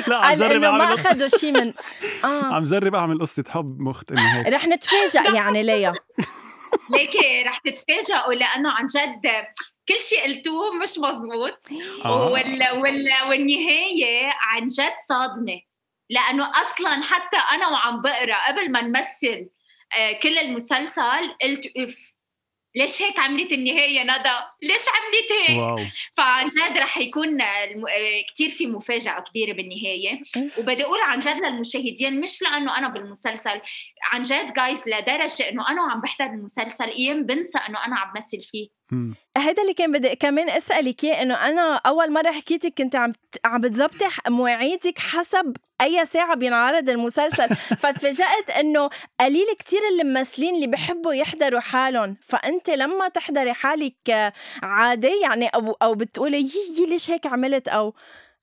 لا 0.06 0.16
عم 0.16 0.34
جرب 0.34 0.50
إنه 0.50 0.70
ما 0.70 0.94
أخذوا 0.94 1.28
شيء 1.28 1.52
من 1.52 1.72
آه. 2.24 2.54
عم 2.54 2.64
جرب 2.64 2.94
أعمل 2.94 3.18
قصة 3.18 3.44
حب 3.48 3.80
مخت 3.80 4.12
إنه 4.12 4.38
هيك. 4.38 4.48
رح 4.48 4.66
نتفاجئ 4.66 5.34
يعني 5.34 5.62
ليا. 5.62 5.92
ليكي 6.94 7.42
رح 7.42 7.58
تتفاجئوا 7.58 8.34
لأنه 8.34 8.70
عن 8.70 8.86
جد 8.86 9.26
كل 9.88 10.00
شيء 10.08 10.22
قلتوه 10.22 10.74
مش 10.74 10.98
مزبوط 10.98 11.58
آه. 12.04 12.30
وال... 12.30 12.62
وال... 12.82 13.08
والنهاية 13.28 14.30
عن 14.40 14.66
جد 14.66 14.94
صادمة. 15.08 15.60
لأنه 16.10 16.50
أصلا 16.50 17.02
حتى 17.02 17.36
أنا 17.52 17.68
وعم 17.68 18.02
بقرأ 18.02 18.46
قبل 18.48 18.72
ما 18.72 18.82
نمثل 18.82 19.48
آه، 19.96 20.12
كل 20.22 20.38
المسلسل 20.38 21.34
قلت 21.42 21.66
اف 21.76 21.96
ليش 22.76 23.02
هيك 23.02 23.18
عملت 23.18 23.52
النهاية 23.52 24.02
ندى؟ 24.02 24.38
ليش 24.62 24.82
عملت 24.88 25.48
هيك؟ 25.48 25.58
واو 25.58 25.86
فعن 26.16 26.48
جد 26.48 26.78
رح 26.78 26.98
يكون 26.98 27.28
الم... 27.42 27.84
كثير 28.34 28.50
في 28.50 28.66
مفاجأة 28.66 29.20
كبيرة 29.20 29.52
بالنهاية 29.52 30.20
وبدي 30.58 30.84
أقول 30.84 31.00
عن 31.00 31.18
جد 31.18 31.36
للمشاهدين 31.36 32.20
مش 32.20 32.42
لأنه 32.42 32.78
أنا 32.78 32.88
بالمسلسل 32.88 33.60
عن 34.12 34.22
جد 34.22 34.52
جايز 34.52 34.88
لدرجة 34.88 35.48
إنه 35.48 35.68
أنا 35.68 35.82
وعم 35.82 36.00
بحضر 36.00 36.24
المسلسل 36.26 36.84
أيام 36.84 37.26
بنسى 37.26 37.58
إنه 37.58 37.86
أنا 37.86 37.96
عم 37.98 38.12
بمثل 38.12 38.42
فيه. 38.42 38.77
هيدا 39.36 39.62
اللي 39.62 39.74
كان 39.74 39.92
بدي 39.92 40.16
كمان 40.16 40.50
أسألك 40.50 41.04
إياه 41.04 41.22
إنه 41.22 41.34
أنا 41.34 41.76
أول 41.86 42.12
مرة 42.12 42.30
حكيتك 42.32 42.72
كنت 42.78 42.96
عم 42.96 43.12
عم 43.44 43.60
بتظبطي 43.60 44.08
مواعيدك 44.28 44.98
حسب 44.98 45.56
أي 45.80 46.04
ساعة 46.04 46.36
بينعرض 46.36 46.88
المسلسل. 46.88 47.48
فتفاجات 47.82 48.50
إنه 48.50 48.90
قليل 49.20 49.46
كتير 49.58 49.80
الممثلين 49.92 50.54
اللي 50.54 50.66
بحبوا 50.66 51.14
يحضروا 51.14 51.60
حالهم. 51.60 52.16
فأنت 52.22 52.70
لما 52.70 53.08
تحضري 53.08 53.52
حالك 53.52 54.10
آه، 54.10 54.32
عادي 54.62 55.20
يعني 55.22 55.46
أو 55.48 55.72
أو 55.72 55.94
بتقولي 55.94 56.38
يي 56.38 56.86
ليش 56.86 57.10
هيك 57.10 57.26
عملت؟ 57.26 57.68
أو 57.68 57.94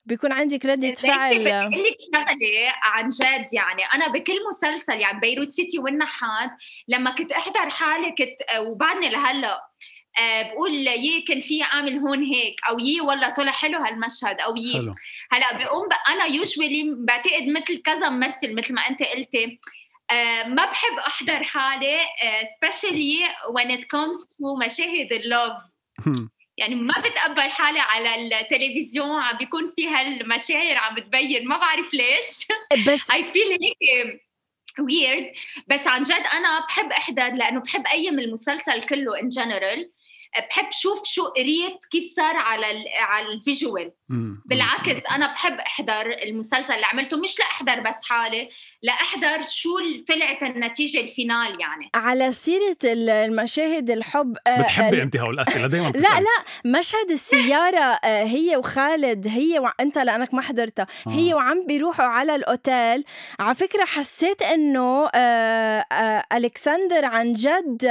بيكون 0.06 0.32
عندك 0.32 0.66
ردة 0.66 0.94
فعل. 0.94 1.38
بدي 1.38 1.82
لك 1.82 1.96
شغلة 2.14 2.72
عن 2.82 3.08
جد 3.08 3.46
يعني. 3.52 3.82
أنا 3.94 4.08
بكل 4.08 4.34
مسلسل 4.48 5.00
يعني 5.00 5.20
بيروت 5.20 5.50
سيتي 5.50 5.78
والنحات 5.78 6.50
لما 6.88 7.10
كنت 7.10 7.32
أحضر 7.32 7.70
حالي 7.70 8.14
كنت 8.18 8.66
وبعدني 8.66 9.10
لهلأ 9.10 9.52
آه، 9.52 9.60
بقول 10.20 10.70
يي 10.86 11.22
كان 11.22 11.40
في 11.40 11.62
اعمل 11.62 11.98
هون 11.98 12.24
هيك 12.24 12.56
أو 12.68 12.78
يي 12.78 13.00
والله 13.00 13.30
طلع 13.30 13.52
حلو 13.52 13.78
هالمشهد 13.78 14.40
أو 14.40 14.56
يي. 14.56 14.72
حلو. 14.72 14.90
هلأ 15.30 15.56
بقوم 15.58 15.88
أنا 16.08 16.24
يوجوالي 16.24 16.94
بعتقد 16.98 17.48
مثل 17.48 17.82
كذا 17.82 18.08
ممثل 18.08 18.54
مثل 18.54 18.74
ما 18.74 18.80
أنت 18.80 19.02
قلتي 19.02 19.58
آه 20.10 20.42
ما 20.42 20.64
بحب 20.64 20.98
أحضر 21.06 21.44
حالي 21.44 21.98
specially 22.56 23.18
when 23.54 23.70
it 23.70 23.84
comes 23.84 24.28
to 24.38 24.56
مشاهد 24.64 25.12
ال 25.12 25.19
love. 25.19 25.52
يعني 26.58 26.74
ما 26.74 26.94
بتقبل 27.00 27.50
حالي 27.50 27.80
على 27.80 28.40
التلفزيون 28.40 29.22
عم 29.22 29.36
بيكون 29.36 29.72
في 29.76 29.88
هالمشاعر 29.88 30.76
عم 30.76 30.94
بتبين 30.94 31.48
ما 31.48 31.58
بعرف 31.58 31.94
ليش. 31.94 32.46
بس 32.86 33.10
I 33.12 33.24
feel 33.32 33.58
هيك 33.62 34.20
weird 34.80 35.32
بس 35.66 35.86
عن 35.86 36.02
جد 36.02 36.24
أنا 36.34 36.66
بحب 36.66 36.92
أحضر 36.92 37.28
لأنه 37.28 37.60
بحب 37.60 37.86
أيم 37.86 38.18
المسلسل 38.18 38.82
كله 38.82 39.20
in 39.20 39.28
general 39.28 39.90
بحب 40.50 40.68
شوف 40.70 41.00
شو 41.04 41.24
قريت 41.24 41.78
كيف 41.90 42.04
صار 42.16 42.36
على 42.36 42.70
ال 42.70 42.84
على 42.98 43.26
ال 43.26 43.34
visual. 43.34 43.92
بالعكس 44.46 45.02
أنا 45.10 45.32
بحب 45.32 45.60
أحضر 45.60 46.06
المسلسل 46.22 46.74
اللي 46.74 46.86
عملته. 46.86 47.16
مش 47.16 47.38
لأحضر 47.38 47.80
بس 47.80 48.04
حالي 48.04 48.48
لأحضر 48.82 49.42
شو 49.48 49.70
طلعت 50.08 50.42
النتيجة 50.42 51.00
ال 51.00 51.10
final 51.10 51.60
يعني. 51.60 51.90
على 51.94 52.32
سيرة 52.32 52.76
المشاهد 52.84 53.90
الحب 53.90 54.36
آه، 54.48 54.62
بتحبي 54.62 55.02
أنت 55.02 55.16
هول 55.16 55.34
الأسئلة؟ 55.34 55.66
دائما 55.66 55.88
لا 55.88 56.20
لا 56.20 56.78
مشهد 56.78 57.10
السيارة 57.10 57.98
آه، 58.04 58.24
هي 58.24 58.56
وخالد 58.56 59.26
هي 59.28 59.58
وانت 59.58 59.98
لانك 59.98 60.34
ما 60.34 60.42
حضرتها. 60.42 60.86
آه. 61.06 61.10
هي 61.10 61.34
وعم 61.34 61.66
بيروحوا 61.66 62.04
على 62.04 62.34
الأوتيل. 62.34 63.04
على 63.40 63.54
فكرة 63.54 63.84
حسيت 63.84 64.42
إنه 64.42 65.08
ألكسندر 66.32 67.04
عن 67.04 67.32
جد 67.32 67.84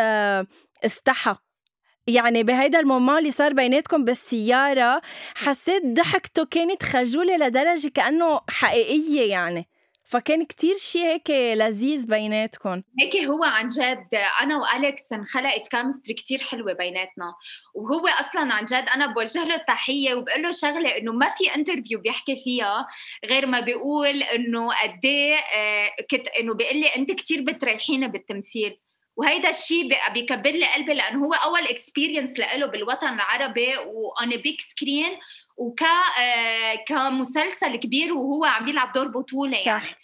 استحى. 0.86 1.36
يعني 2.08 2.44
بهيدا 2.44 2.80
ال 2.80 2.85
moment 2.85 3.18
اللي 3.18 3.32
صار 3.32 3.54
بيناتكم 3.54 4.06
بالسيارة 4.06 5.02
حسيت 5.36 5.86
ضحكته 5.86 6.46
كانت 6.46 6.84
خجولة 6.84 7.38
لدرجة 7.38 7.88
كأنه 7.88 8.42
حقيقية 8.50 9.30
يعني. 9.30 9.68
فكان 10.08 10.46
كتير 10.46 10.76
شيء 10.76 11.06
هيك 11.06 11.30
لذيذ 11.30 12.08
بيناتكم. 12.08 12.82
هيك 13.00 13.16
هو 13.18 13.44
عن 13.44 13.68
جد 13.68 14.08
أنا 14.42 14.58
وأليكس 14.58 15.14
انخلقت 15.14 15.68
chemistry 15.68 16.14
كتير 16.14 16.40
حلوة 16.40 16.74
بيناتنا. 16.74 17.34
وهو 17.76 18.08
أصلا 18.08 18.54
عن 18.54 18.64
جد 18.64 18.86
أنا 18.96 19.14
بوجه 19.14 19.46
له 19.46 19.58
تحيه 19.58 20.14
وبقول 20.14 20.42
له 20.44 20.52
شغلة 20.52 20.98
إنه 20.98 21.12
ما 21.12 21.30
في 21.30 21.56
interview 21.56 22.00
بيحكي 22.02 22.36
فيها 22.44 22.88
غير 23.26 23.46
ما 23.46 23.60
بيقول 23.60 24.24
إنه 24.24 24.68
قد 24.68 25.06
إيه 25.06 25.36
آه، 25.36 25.90
كنت 26.12 26.28
إنه 26.28 26.54
بيقول 26.54 26.78
لي 26.78 26.88
أنت 26.88 27.12
كثير 27.12 27.42
بتريحيني 27.42 28.08
بالتمثيل. 28.08 28.78
وهيدا 29.18 29.50
الشيء 29.50 29.90
بيكبر 30.14 30.50
لي 30.50 30.66
قلبي 30.66 30.94
لأنه 30.94 31.26
هو 31.26 31.34
أول 31.34 31.62
experience 31.62 32.40
له 32.40 32.66
بالوطن 32.66 33.14
العربي 33.14 33.78
و 33.78 33.98
on 33.98 34.38
big 34.38 34.62
screen 34.62 35.20
وك 35.58 35.82
آه، 35.82 36.76
كمسلسل 36.88 37.76
كبير 37.76 38.14
وهو 38.14 38.46
عم 38.46 38.68
يلعب 38.68 38.92
دور 38.94 39.08
بطولة 39.08 39.58
صح. 39.58 39.68
يعني 39.68 39.96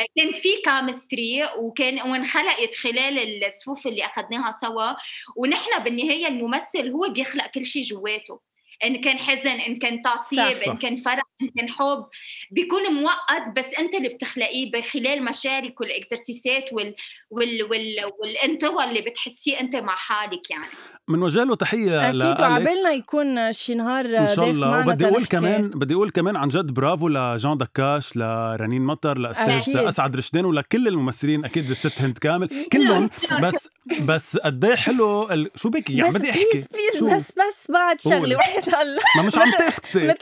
آه، 0.00 0.06
كان 0.16 0.32
في 0.32 0.48
كامستري 0.64 1.48
وكان 1.58 2.10
وانخلقت 2.10 2.74
خلال 2.74 3.44
الصفوف 3.44 3.86
اللي 3.86 4.04
أخذناها 4.04 4.56
سوا. 4.60 4.92
ونحن 5.36 5.82
بالنهاية 5.84 6.26
الممثل 6.26 6.90
هو 6.90 7.08
بيخلق 7.08 7.46
كل 7.46 7.64
شيء 7.64 7.82
جواته. 7.82 8.40
إن 8.84 9.00
كان 9.00 9.18
حزن 9.18 9.48
إن 9.48 9.78
كان 9.78 10.02
تعصيب 10.02 10.56
إن 10.68 10.76
كان 10.76 10.96
فرح 10.96 11.22
إن 11.42 11.48
كان 11.56 11.68
حب. 11.68 12.06
بيكون 12.50 12.92
مؤقت 12.92 13.56
بس 13.56 13.78
أنت 13.78 13.94
اللي 13.94 14.08
بتخلقيه 14.08 14.70
بخلال 14.72 15.24
مشارك 15.24 15.80
والاكسرسيسات 15.80 16.72
وال 16.72 16.94
وال 17.30 17.62
وال 17.62 18.12
والانطوى 18.20 18.84
اللي 18.84 19.00
بتحسيه 19.00 19.60
أنت 19.60 19.76
مع 19.76 19.96
حالك 19.96 20.50
يعني. 20.50 20.64
بنوجه 21.08 21.44
له 21.44 21.54
تحية 21.54 22.08
أكيد 22.10 22.40
وعبالنا 22.40 22.90
يكون 22.90 23.52
شي 23.52 23.74
نهار 23.74 24.04
إن 24.04 24.28
شاء 24.28 24.50
الله. 24.50 24.80
وبدي 24.80 25.06
أقول 25.06 25.26
كمان 25.26 25.70
بدي 25.70 25.94
أقول 25.94 26.10
كمان 26.10 26.36
عن 26.36 26.48
جد 26.48 26.74
برافو 26.74 27.08
لجان 27.08 27.56
دكاش 27.56 28.16
لرنين 28.16 28.82
مطر 28.82 29.18
لأستاذ 29.18 29.76
أسعد 29.76 30.16
رشدان 30.16 30.44
ولكل 30.44 30.88
الممثلين 30.88 31.44
أكيد 31.44 31.70
الست 31.70 32.02
هند 32.02 32.18
كامل. 32.18 32.48
كلهم 32.72 33.10
بس 33.42 33.68
بس 34.00 34.36
قد 34.36 34.64
إيه 34.64 34.74
حلو 34.76 35.30
ال... 35.30 35.50
شو 35.56 35.68
بك 35.68 35.90
يعني 35.90 36.10
بدي 36.10 36.30
أحكي. 36.30 36.44
please 36.52 36.66
please 36.66 37.14
بس 37.14 37.32
بس 37.32 37.70
بعد 37.70 38.00
شغلة 38.00 38.36
وحيد 38.36 38.74
الله 38.74 39.02
ما 39.16 39.22
مش 39.22 39.38
عم 39.38 39.50
تسكتي. 39.68 40.06
مثل 40.08 40.20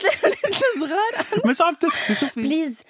صغار. 0.79 1.25
مش 1.45 1.61
عم 1.61 1.73
تسكتي 1.75 2.13
شوفي 2.19 2.41
please 2.41 2.81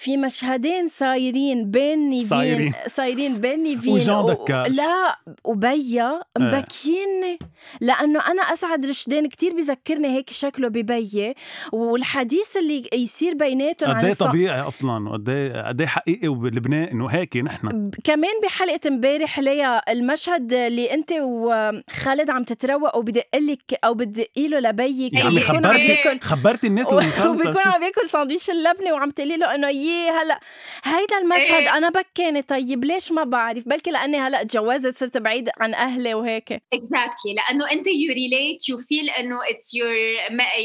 في 0.00 0.16
مشهدين 0.16 0.86
صايرين 0.86 1.70
بين 1.70 2.08
نيفين 2.08 2.28
صايرين. 2.28 2.72
صايرين 2.86 3.34
بين 3.34 3.62
نيفين. 3.68 3.92
وجان 3.92 4.26
دكاش. 4.26 4.76
لا 4.76 5.18
وبيا 5.44 6.20
مبكيني. 6.38 7.38
لأنه 7.80 8.20
أنا 8.20 8.42
أسعد 8.42 8.86
رشدين 8.86 9.26
كتير 9.26 9.54
بذكرني 9.54 10.08
هيك 10.08 10.30
شكله 10.30 10.68
ببي 10.68 11.34
والحديث 11.72 12.56
اللي 12.56 12.88
يصير 12.92 13.34
بيناتهم 13.34 13.98
قد 13.98 14.04
إيه 14.04 14.14
طبيعي 14.14 14.60
أصلا 14.60 15.08
وقد 15.08 15.28
إيه 15.28 15.68
قد 15.68 15.84
حقيقي 15.84 16.28
وبلبنان 16.28 16.82
إنه 16.88 17.06
هيك 17.06 17.36
نحن. 17.36 17.90
كمان 18.04 18.32
بحلقة 18.42 18.80
امبارح 18.88 19.38
ليا 19.38 19.92
المشهد 19.92 20.52
اللي 20.52 20.94
أنت 20.94 21.12
وخالد 21.12 22.30
عم 22.30 22.44
تتروقوا 22.44 23.02
بدق 23.02 23.26
لك 23.34 23.78
أو 23.84 23.94
بدقي 23.94 24.48
له 24.48 24.60
لبيك. 24.60 25.12
يعني 25.12 25.40
خبرتي 25.40 26.18
خبرتي 26.20 26.66
الناس 26.66 26.86
وبيكون 26.86 27.58
عم 27.64 27.82
ياكل 27.82 28.08
ساندويش 28.08 28.50
اللبنه 28.50 28.92
وعم 28.92 29.10
تقولي 29.10 29.36
له 29.36 29.54
إنه 29.54 29.68
هلأ 30.10 30.40
هيدا 30.84 31.18
المشهد 31.18 31.62
إيه. 31.62 31.76
أنا 31.76 31.88
بكاني 31.88 32.42
طيب 32.42 32.84
ليش 32.84 33.12
ما 33.12 33.24
بعرف 33.24 33.68
بلكي 33.68 33.90
لأني 33.90 34.18
هلأ 34.18 34.42
تجوزت 34.42 34.96
صرت 34.96 35.16
بعيد 35.16 35.48
عن 35.60 35.74
أهلي 35.74 36.14
وهيك 36.14 36.52
exactly 36.52 37.08
exactly. 37.08 37.34
لأنه 37.36 37.72
أنت 37.72 37.86
you 37.86 38.12
relate 38.14 38.68
you 38.68 38.78
feel 38.78 39.10
إنه 39.10 39.38
it's 39.50 39.74
your 39.74 39.94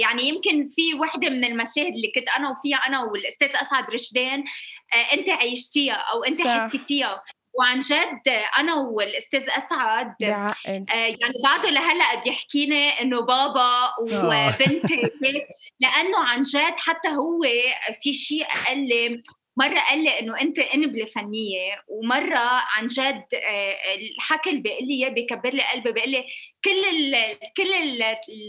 يعني 0.02 0.24
يمكن 0.24 0.68
في 0.68 0.94
وحدة 1.00 1.30
من 1.30 1.46
المشاهد 1.46 1.96
اللي 1.96 2.12
كنت 2.16 2.30
أنا 2.38 2.50
وفيها 2.50 2.78
أنا 2.78 3.04
والأستاذ 3.04 3.50
أسعد 3.56 3.90
رشدان 3.90 4.44
آه 4.94 5.14
أنت 5.14 5.30
عشتيها 5.30 5.94
أو 5.94 6.24
أنت 6.24 6.42
حسيتيها 6.42 7.18
وعن 7.54 7.80
جد 7.80 8.30
أنا 8.58 8.76
والأستاذ 8.76 9.44
أسعد 9.50 10.14
آه 10.92 10.94
يعني 10.94 11.34
بعده 11.44 11.70
لهلأ 11.70 12.22
بيحكيني 12.24 13.02
إنه 13.02 13.22
بابا 13.22 13.94
وبنتي 14.00 15.12
لأنه 15.80 16.18
عن 16.20 16.42
جد 16.42 16.78
حتى 16.78 17.10
هو 17.10 17.42
في 18.02 18.14
شيء 18.14 18.46
قال 18.68 18.88
لي 18.88 19.22
مرة 19.58 19.80
قال 19.80 20.04
لي 20.04 20.20
إنه 20.20 20.42
أنت 20.42 20.60
انبله 20.60 21.06
فنية 21.06 21.84
ومرة 21.88 22.50
عن 22.78 22.88
جد 22.88 23.24
آه، 23.34 23.76
الحكي 23.96 24.50
اللي 24.50 24.62
بيقول 24.62 24.88
لي 24.88 24.94
إياه 24.94 25.10
بكبر 25.10 25.50
لي 25.50 25.64
قلبي 25.74 25.92
بيقول 25.92 26.10
لي 26.12 26.26
كل 26.64 26.86
ال 26.86 27.38
كل 27.58 27.74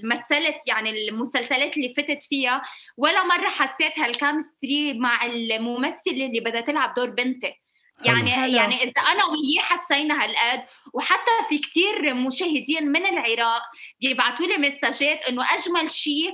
المثلت 0.04 0.68
يعني 0.68 0.90
المسلسلات 0.90 1.76
اللي 1.76 1.94
فتت 1.94 2.22
فيها 2.22 2.62
ولا 2.96 3.24
مرة 3.24 3.48
حسيت 3.48 3.98
هالكامستري 3.98 4.92
مع 4.94 5.26
الممثلة 5.26 6.26
اللي 6.26 6.40
بدها 6.40 6.60
تلعب 6.60 6.94
دور 6.94 7.10
بنتي 7.10 7.63
يعني 8.02 8.30
حلو. 8.32 8.52
يعني 8.54 8.82
إذا 8.82 9.02
أنا 9.02 9.24
وياه 9.24 9.60
حسينا 9.60 10.24
هالقد 10.24 10.66
وحتى 10.94 11.30
في 11.48 11.58
كتير 11.58 12.14
مشاهدين 12.14 12.86
من 12.88 13.06
العراق 13.06 13.62
بيبعتوا 14.00 14.46
لي 14.46 14.56
مساجات 14.58 15.22
إنه 15.22 15.44
أجمل 15.54 15.90
شيء 15.90 16.30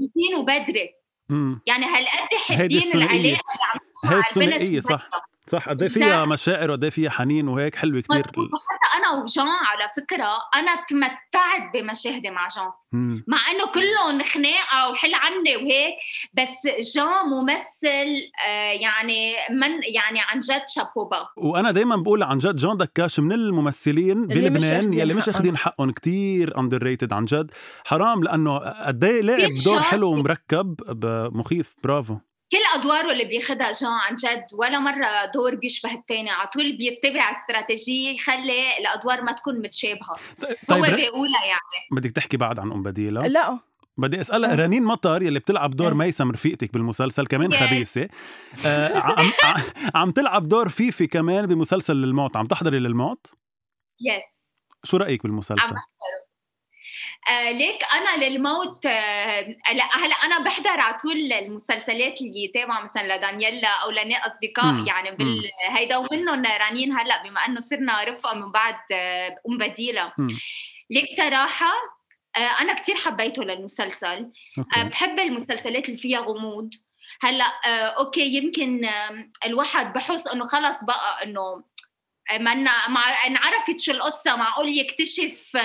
ياسين 0.00 0.34
وبدري. 0.36 0.90
يعني 1.66 1.86
هالقد 1.86 2.34
حابين 2.48 2.82
العلاقة 2.94 3.16
اللي 3.16 3.38
عم 3.72 4.12
هي 4.12 4.18
الثنائيه 4.18 4.80
صح. 4.80 5.06
صح 5.50 5.68
قد 5.68 5.82
إيه 5.82 5.88
فيها 5.88 6.24
مشاعر 6.24 6.70
وقد 6.70 6.84
إيه 6.84 6.90
فيها 6.90 7.10
حنين 7.10 7.48
وهيك 7.48 7.74
حلوة 7.74 8.00
كثير 8.00 8.20
وحتى 8.20 8.98
أنا 8.98 9.22
وجان 9.22 9.46
على 9.46 9.90
فكرة 9.96 10.28
أنا 10.54 10.84
تمتعت 10.88 11.72
بمشاهدي 11.74 12.30
مع 12.30 12.46
جان. 12.56 12.70
مع 13.26 13.38
إنه 13.50 13.66
كلهم 13.74 14.22
خناقة 14.22 14.90
وحل 14.90 15.14
عني 15.14 15.56
وهيك 15.56 15.94
بس 16.34 16.88
جان 16.94 17.26
ممثل 17.30 18.30
آه 18.48 18.72
يعني 18.72 19.32
من 19.50 19.70
يعني 19.94 20.20
عن 20.20 20.38
جد 20.38 20.62
شابوبا 20.68 21.28
وأنا 21.36 21.70
دائما 21.70 21.96
بقول 21.96 22.22
عن 22.22 22.38
جد 22.38 22.56
جان 22.56 22.76
دكاش 22.76 23.20
من 23.20 23.32
الممثلين 23.32 24.26
بلبنان 24.26 24.94
يلي 24.94 25.14
مش 25.14 25.28
اخذين 25.28 25.56
حقهم 25.56 25.90
كثير 25.90 26.58
underrated 26.58 27.12
عن 27.12 27.24
جد. 27.24 27.50
حرام 27.84 28.24
لأنه 28.24 28.58
قد 28.58 29.04
إيه 29.04 29.22
لعب 29.22 29.50
دور 29.64 29.80
حلو 29.82 30.10
ومركب 30.10 30.80
مخيف 31.34 31.74
برافو. 31.84 32.16
كل 32.52 32.80
أدواره 32.80 33.12
اللي 33.12 33.24
بياخذها 33.24 33.72
جان 33.72 33.90
عن 33.90 34.14
جد 34.14 34.46
ولا 34.58 34.78
مرة 34.78 35.30
دور 35.34 35.54
بيشبه 35.54 35.94
الثاني 35.94 36.30
على 36.30 36.48
طول 36.48 36.76
بيتبع 36.76 37.30
استراتيجية 37.30 38.14
يخلي 38.14 38.78
الأدوار 38.78 39.22
ما 39.22 39.32
تكون 39.32 39.62
متشابهة. 39.62 40.16
طيب 40.68 40.84
هو 40.84 40.96
بيقولها 40.96 41.44
يعني. 41.46 41.88
بدك 41.92 42.10
تحكي 42.10 42.36
بعد 42.36 42.58
عن 42.58 42.72
أم 42.72 42.82
بديلة؟ 42.82 43.26
لا. 43.26 43.58
بدي 43.96 44.20
أسألها. 44.20 44.54
رنين 44.54 44.82
مطر 44.82 45.22
يلي 45.22 45.38
بتلعب 45.38 45.70
دور 45.70 45.94
ميسم 45.94 46.30
رفيقتك 46.30 46.72
بالمسلسل 46.72 47.26
كمان 47.26 47.52
خبيثة. 47.52 48.08
آه 48.66 48.98
عم 48.98 49.32
عم 49.94 50.10
تلعب 50.10 50.48
دور 50.48 50.68
فيفي 50.68 51.06
كمان 51.06 51.46
بمسلسل 51.46 51.96
للموت. 51.96 52.36
عم 52.36 52.46
تحضري 52.46 52.78
للموت؟ 52.78 53.26
يس 54.00 54.50
شو 54.84 54.96
رأيك 54.96 55.22
بالمسلسل؟ 55.22 55.62
عم 55.62 55.76
آه 55.76 56.29
ليك 57.50 57.78
أنا 57.94 58.24
للموت 58.24 58.86
آه 58.86 59.40
لا 59.72 59.84
هلأ 59.92 60.14
أنا 60.24 60.38
بحضر 60.44 60.80
على 60.80 60.96
طول 60.96 61.32
المسلسلات 61.32 62.20
اللي 62.20 62.50
تابعه 62.54 62.80
مثلا 62.80 63.16
لدانييلا 63.16 63.68
أو 63.68 63.90
لنا 63.90 64.16
أصدقاء. 64.16 64.86
يعني 64.86 65.10
بالهيدا 65.16 65.96
ومنهم 65.96 66.42
رنين 66.70 66.92
هلأ 66.92 67.22
بما 67.22 67.40
إنه 67.40 67.60
صرنا 67.60 68.04
رفقة 68.04 68.34
من 68.34 68.52
بعد 68.52 68.76
آه 68.92 69.36
أم 69.48 69.58
بديلة. 69.58 70.12
ليك 70.90 71.06
صراحة 71.16 71.72
آه 72.36 72.60
أنا 72.60 72.74
كتير 72.74 72.94
حبيته 72.96 73.44
للمسلسل. 73.44 74.06
آه 74.06 74.32
Okay. 74.58 74.84
بحب 74.84 75.18
المسلسلات 75.18 75.86
اللي 75.88 75.96
فيها 75.96 76.20
غموض. 76.20 76.70
هلأ 77.22 77.44
آه 77.66 77.86
okay 77.98 78.36
يمكن 78.36 78.84
آه 78.84 79.24
الواحد 79.46 79.92
بحس 79.92 80.26
إنه 80.28 80.46
خلص 80.46 80.84
بقى 80.84 81.24
إنه 81.24 81.40
آه، 81.40 81.64
ما 82.38 82.52
انعرفت 83.26 83.80
شو 83.80 83.92
القصة 83.92 84.36
معقول 84.36 84.68
يكتشف 84.68 85.56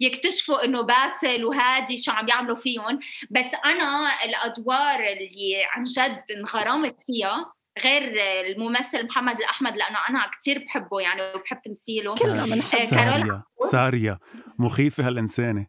يكتشفوا 0.00 0.64
إنه 0.64 0.80
باسل 0.80 1.44
وهادي 1.44 1.98
شو 1.98 2.12
عم 2.12 2.28
يعملوا 2.28 2.56
فيهم. 2.56 2.98
بس 3.30 3.46
أنا 3.64 4.10
الأدوار 4.24 5.00
اللي 5.00 5.64
عن 5.70 5.84
جد 5.84 6.24
انغرمت 6.36 7.00
فيها 7.00 7.52
غير 7.84 8.12
الممثل 8.46 9.06
محمد 9.06 9.36
الأحمد 9.38 9.76
لأنه 9.76 9.98
أنا 10.08 10.30
كتير 10.32 10.58
بحبه 10.58 11.00
يعني 11.00 11.22
وبحب 11.34 11.60
تمثيله. 11.64 12.16
كلنا 12.16 12.44
بنحب 12.44 12.78
آه، 12.78 12.90
كارول 12.90 13.20
سارية. 13.20 13.42
سارية. 13.70 14.18
مخيفة 14.58 15.06
هالإنسانة. 15.06 15.66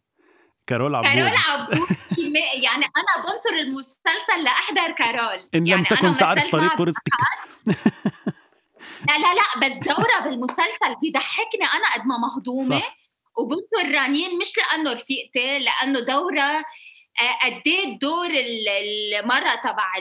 كارول 0.67 0.95
عبود. 0.95 1.10
كارول 1.10 1.32
عبود 1.50 1.89
يعني 2.63 2.86
أنا 2.86 3.24
بنطر 3.24 3.60
المسلسل 3.62 4.43
لأحضر 4.43 4.91
كارول. 4.91 5.50
إن 5.56 5.60
لم 5.60 5.67
يعني 5.67 5.86
تكن 5.86 6.17
تعرف 6.17 6.50
طريق 6.50 6.82
رزقك 6.82 7.13
لا 9.08 9.18
لا 9.18 9.34
لا 9.34 9.68
بس 9.70 9.88
دوره 9.88 10.19
بالمسلسل 10.24 10.96
بيضحكني 11.02 11.65
أنا 11.74 11.94
قد 11.94 12.02
ما 12.08 12.18
مهضومة. 12.18 12.80
صح. 12.80 12.98
وبنطر 13.38 13.96
رنين 13.96 14.38
مش 14.39 14.54
لأنه 14.58 14.94
رفيقتي 14.94 15.60
لأنه 15.60 16.00
دورها 16.00 16.63
آه، 17.22 17.46
قد 17.46 17.62
إيه 17.68 18.00
دور 18.00 18.26
ال- 18.26 18.70
المرة 18.70 19.56
تبع 19.56 19.94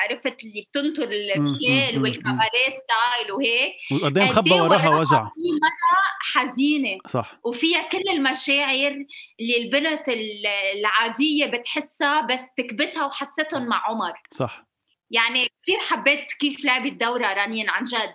عرفت 0.00 0.44
اللي 0.44 0.66
بتنطر 0.70 1.08
مم، 1.36 2.02
والكباريه 2.02 2.68
style 2.68 3.32
وهيك. 3.32 3.74
وقد 3.92 4.18
إيه 4.18 4.26
قد 4.26 4.32
مخبى 4.32 4.54
إيه 4.54 4.60
وراها 4.62 4.88
وجع. 4.88 5.24
في 5.24 5.40
مرة 5.62 6.04
حزينة. 6.20 6.98
صح. 7.08 7.34
وفيها 7.44 7.82
كل 7.82 8.02
المشاعر 8.12 9.04
اللي 9.40 9.56
البنت 9.56 10.08
ال- 10.08 10.46
العادية 10.78 11.46
بتحسها 11.46 12.20
بس 12.20 12.40
تكبتها 12.56 13.04
وحستهم 13.06 13.66
مع 13.66 13.82
عمر. 13.86 14.12
صح. 14.30 14.63
يعني 15.14 15.48
كثير 15.62 15.78
حبيت 15.78 16.32
كيف 16.40 16.64
لعبت 16.64 16.92
دورة 16.92 17.32
رنين 17.32 17.68
عن 17.70 17.84
جد. 17.84 18.14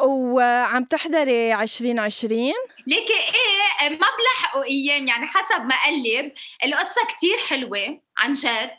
وعم 0.00 0.84
تحضري 0.84 1.54
2020 1.54 2.52
ليكي 2.86 3.12
إيه 3.12 3.88
ما 3.88 4.06
بلحقوا 4.18 4.64
أيام 4.64 5.06
يعني 5.08 5.26
حسب 5.26 5.60
ما 5.64 5.74
قلب 5.86 6.32
القصة 6.64 7.06
كتير 7.08 7.38
حلوة 7.48 8.00
عن 8.18 8.32
جد. 8.32 8.70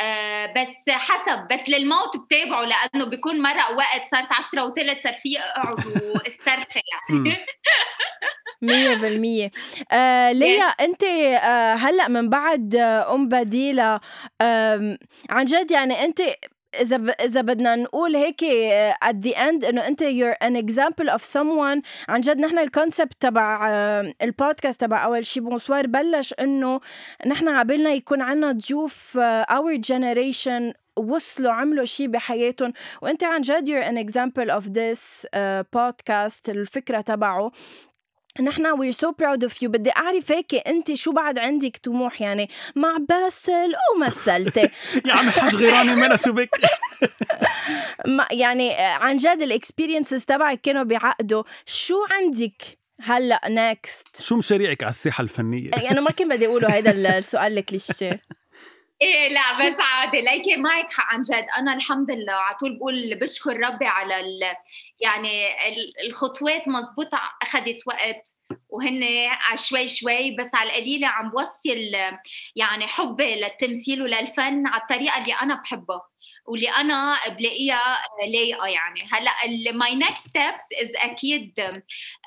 آه 0.00 0.46
بس 0.56 0.90
حسب 0.90 1.48
بس 1.52 1.68
للموت 1.68 2.16
بتابعه 2.16 2.64
لأنه 2.64 3.04
بيكون 3.04 3.42
مرق 3.42 3.70
وقت 3.70 4.08
صارت 4.10 4.32
عشرة 4.32 4.64
وثلث 4.64 5.02
صار 5.02 5.12
في 5.14 5.38
اقعد 5.38 5.86
واسترخي. 6.14 6.80
يعني. 7.10 7.36
مية 8.62 8.94
بالمية. 8.94 9.50
آه 9.92 10.32
ليا 10.32 10.64
أنت 10.64 11.04
آه 11.04 11.74
هلأ 11.74 12.08
من 12.08 12.28
بعد 12.30 12.74
آه 12.74 13.14
أم 13.14 13.28
بديلة 13.28 14.00
آم، 14.40 14.98
عن 15.30 15.44
جد 15.44 15.70
يعني 15.70 16.04
أنت 16.04 16.22
إذا 16.80 16.96
ب... 16.96 17.08
إذا 17.08 17.40
بدنا 17.40 17.76
نقول 17.76 18.16
هيك 18.16 18.44
آه، 18.44 18.96
at 19.04 19.26
the 19.26 19.34
end 19.34 19.64
إنه 19.64 19.86
أنت 19.86 20.02
you're 20.02 20.36
an 20.46 20.56
example 20.56 21.08
of 21.08 21.22
someone. 21.22 21.82
عن 22.08 22.20
جد 22.20 22.38
نحن 22.38 22.58
ال 22.58 22.65
concept 22.65 23.12
تبع 23.20 23.68
آه، 23.70 24.14
البودكاست 24.22 24.80
تبع 24.80 25.04
أول 25.04 25.26
شي 25.26 25.40
bonsoir 25.40 25.86
بلش 25.86 26.34
إنه 26.40 26.80
نحن 27.26 27.48
عبالنا 27.48 27.90
يكون 27.90 28.22
عنا 28.22 28.52
ضيوف 28.52 29.18
آه، 29.18 29.44
our 29.44 29.78
generation 29.78 30.74
وصلوا 30.96 31.52
عملوا 31.52 31.84
شيء 31.84 32.06
بحياتهم. 32.06 32.72
وأنت 33.02 33.24
عن 33.24 33.40
جد 33.40 33.68
you're 33.68 33.84
an 33.84 33.98
example 34.06 34.50
of 34.50 34.64
this 34.64 35.24
uh, 35.24 35.64
podcast 35.76 36.48
الفكرة 36.48 37.00
تبعه. 37.00 37.52
نحن 38.40 38.66
we're 38.76 38.94
so 38.96 39.08
proud 39.12 39.44
of 39.48 39.52
you. 39.62 39.64
بدي 39.68 39.90
أعرف 39.96 40.32
هيك 40.32 40.54
أنت 40.68 40.94
شو 40.94 41.12
بعد 41.12 41.38
عندك 41.38 41.76
طموح؟ 41.76 42.20
يعني 42.22 42.48
مع 42.76 42.96
باسل 43.08 43.72
ومثلتي 43.96 44.68
يا 45.06 45.12
عم 45.12 45.30
حاج 45.30 45.54
غيراني 45.54 45.94
منها 45.94 46.16
شو 46.16 46.32
بك؟ 46.32 46.50
ما- 48.06 48.28
يعني 48.30 48.72
آه، 48.80 48.92
عن 48.92 49.16
جد 49.16 49.42
ال 49.42 49.49
experiences 49.49 50.24
تبعك 50.24 50.60
كانوا 50.60 50.82
بعقده 50.82 51.44
شو 51.66 51.94
عندك 52.10 52.62
هلأ 53.02 53.40
next 53.48 54.22
شو 54.22 54.36
مشاريعك 54.36 54.82
على 54.82 54.90
الساحة 54.90 55.22
الفنية؟ 55.22 55.70
أنا 55.90 56.00
ما 56.00 56.10
كان 56.10 56.28
بدي 56.28 56.46
أقوله 56.46 56.74
هيدا 56.74 56.90
السؤال 57.18 57.58
الكليشيه. 57.58 58.20
إيه 59.02 59.28
لا 59.28 59.40
بس 59.70 59.76
عادي. 59.80 60.20
ليكي 60.20 60.56
معك 60.56 60.90
حق 60.92 61.14
عن 61.14 61.20
جد. 61.20 61.46
أنا 61.58 61.74
الحمد 61.74 62.10
لله 62.10 62.32
على 62.32 62.56
طول 62.56 62.76
بقول 62.78 63.14
بشكر 63.20 63.50
ربي 63.60 63.86
على 63.86 64.20
ال 64.20 64.40
يعني 65.02 65.46
ال- 65.68 65.92
الخطوات 66.10 66.68
مزبوطة 66.68 67.20
اخذت 67.42 67.76
وقت 67.86 68.28
وهن 68.68 69.00
شوي 69.56 69.88
شوي 69.88 70.36
بس 70.36 70.54
على 70.54 70.70
القليلة 70.70 71.08
عم 71.08 71.30
بوصل 71.30 71.92
يعني 72.56 72.86
حبي 72.86 73.34
للتمثيل 73.40 74.02
وللفن 74.02 74.66
على 74.66 74.82
الطريقة 74.82 75.22
اللي 75.22 75.32
أنا 75.34 75.54
بحبها. 75.54 76.11
واللي 76.46 76.70
أنا 76.70 77.16
بلاقيها 77.28 77.98
لايقة 78.32 78.66
يعني. 78.66 79.08
هلأ 79.12 79.72
my 79.72 79.94
next 79.94 80.28
steps 80.28 80.64
is 80.82 80.90
أكيد 80.96 81.60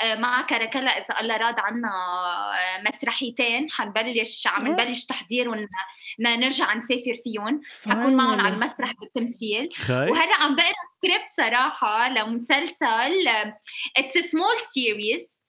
آه، 0.03 0.15
مع 0.15 0.41
كركلا 0.41 0.91
إذا 0.91 1.21
الله 1.21 1.37
راد 1.37 1.59
عنا 1.59 1.87
آه، 1.87 2.81
مسرحيتين. 2.89 3.71
حنبلش 3.71 4.47
عم 4.47 4.67
نبلش 4.67 5.05
تحضير 5.05 5.49
ونرجع 5.49 6.73
نسافر 6.73 7.17
فيهم. 7.23 7.61
حكون 7.85 8.15
معهم 8.15 8.39
على 8.39 8.55
المسرح 8.55 8.91
بالتمثيل. 8.99 9.69
وهلأ 9.89 10.35
عم 10.35 10.55
بقرأ 10.55 10.73
سكريبت 10.97 11.31
صراحة 11.37 12.09
لمسلسل 12.09 13.27
it's 13.97 14.17
small 14.17 14.59
series 14.73 15.41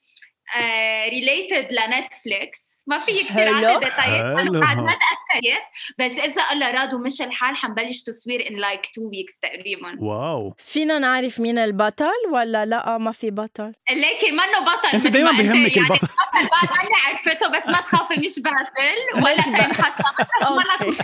related 1.08 1.72
ل 1.72 1.84
Netflix. 1.84 2.76
ما 2.86 2.98
في 2.98 3.24
كثير. 3.24 3.54
عدد 3.54 3.84
حلو. 3.84 4.38
أنا 4.38 4.60
بعد 4.60 4.76
ما 4.76 4.98
تاكدت 5.40 5.62
بس 5.98 6.18
إذا 6.24 6.42
الله 6.52 6.70
راد 6.70 6.94
ومشى 6.94 7.24
الحال 7.24 7.56
حنبلش 7.56 8.02
تصوير 8.02 8.48
in 8.48 8.56
like 8.56 8.80
two 8.94 9.00
weeks 9.10 9.38
تقريبا. 9.38 9.96
wow. 10.00 10.54
فينا 10.58 10.98
نعرف 10.98 11.40
مين 11.40 11.58
البطل 11.58 12.12
ولا 12.32 12.66
لا؟ 12.66 12.98
ما 12.98 13.12
في 13.12 13.30
بطل. 13.30 13.72
ليكي 13.90 14.30
منه 14.32 14.58
بطل 14.60 14.88
أنت 14.94 15.06
دايما 15.06 15.32
ما 15.32 15.38
بيهمك 15.38 15.76
يعني 15.76 15.88
البطل. 15.88 16.08
البطل 16.40 16.48
بعد 16.52 16.68
عني 16.78 16.94
عرفته 17.06 17.48
بس 17.48 17.66
ما 17.68 17.80
تخافي 17.80 18.20
مش 18.20 18.38
باسل 18.38 19.22
ولا. 19.24 19.62
حسن 19.72 20.04
ولا 20.52 20.94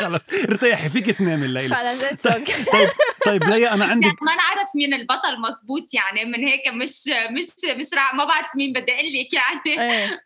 خلص 0.00 0.22
ارتاحي 0.48 0.88
فيك 0.88 1.10
تنامي 1.10 1.46
الليلة. 1.46 1.76
خلص 1.76 2.26
okay 2.26 2.64
طيب 2.72 2.88
طيب 3.26 3.44
ليا 3.44 3.74
أنا 3.74 3.84
عندي 3.84 4.06
يعني 4.06 4.18
ما 4.22 4.34
نعرف 4.34 4.68
مين 4.76 4.94
البطل 4.94 5.40
مزبوط 5.40 5.94
يعني 5.94 6.24
من 6.24 6.48
هيك 6.48 6.68
مش 6.68 7.04
مش 7.30 7.76
مش. 7.76 7.86
ما 8.14 8.24
بعرف 8.24 8.56
مين 8.56 8.72
بدي 8.72 8.92
أقول 8.92 9.12
لك 9.12 9.32
يعني. 9.32 9.92
إيه. 9.94 10.20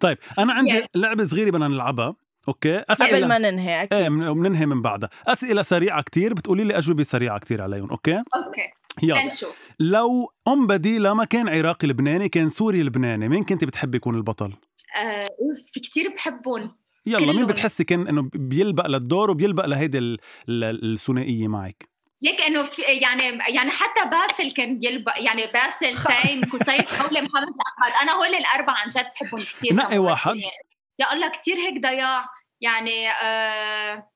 طيب 0.00 0.18
أنا 0.38 0.52
عندي. 0.52 0.84
لعبة 0.94 1.24
صغيرة 1.24 1.50
بدنا 1.50 1.68
نلعبها. 1.68 2.14
okay؟ 2.48 2.78
قبل 2.78 3.28
ما 3.28 3.38
ننهي 3.38 3.82
أكيد. 3.82 3.98
إيه 3.98 4.08
من- 4.08 4.32
بننهي 4.32 4.66
من 4.66 4.82
بعدها. 4.82 5.10
أسئلة 5.26 5.62
سريعة 5.62 6.02
كتير 6.02 6.34
بتقولي 6.34 6.64
لي 6.64 6.78
أجوبة 6.78 7.02
سريعة 7.02 7.38
كتير 7.38 7.62
عليهم 7.62 7.90
أوكي؟ 7.90 8.14
أوكي. 8.16 8.72
يلا. 9.02 9.22
لنشوف 9.22 9.56
لو 9.80 10.32
ام 10.48 10.66
بديله 10.66 11.14
ما 11.14 11.24
كان 11.24 11.48
عراقي 11.48 11.86
لبناني 11.88 12.28
كان 12.28 12.48
سوري 12.48 12.82
لبناني 12.82 13.28
مين 13.28 13.44
كنت 13.44 13.64
بتحبي 13.64 13.96
يكون 13.96 14.14
البطل؟ 14.14 14.52
آه، 15.02 15.28
كتير 15.74 16.14
بحبهم 16.16 16.76
يلا 17.06 17.32
مين. 17.32 17.46
بتحسي 17.46 17.84
كان 17.84 18.08
إنه 18.08 18.30
بيلبق 18.34 18.86
للدور 18.86 19.30
وبيلبق 19.30 19.66
لهيدي 19.66 19.98
ال- 19.98 20.18
ال- 20.48 20.92
الثنائية 20.92 21.48
معك؟ 21.48 21.88
ليك 22.22 22.40
إنه 22.42 22.62
في 22.62 22.82
يعني 22.82 23.22
يعني 23.48 23.70
حتى 23.70 24.00
باسل 24.10 24.52
كان 24.52 24.78
يلبق 24.84 25.12
يعني 25.16 25.42
باسل 25.52 26.02
تايم 26.04 26.40
قصير 26.44 26.82
حولي 26.82 27.20
محمد 27.22 27.48
الأحمد. 27.48 27.92
أنا 28.02 28.12
هول 28.12 28.34
الأربعة 28.34 28.74
عن 28.74 28.88
جد 28.88 29.04
بحبهم 29.14 29.42
كثير 29.42 29.74
نقي 29.74 29.98
واحد. 29.98 30.36
يا 30.98 31.12
الله 31.12 31.28
كثير 31.28 31.56
هيك 31.56 31.82
ضياع 31.82 32.24
يعني 32.60 33.10
آه 33.10 34.08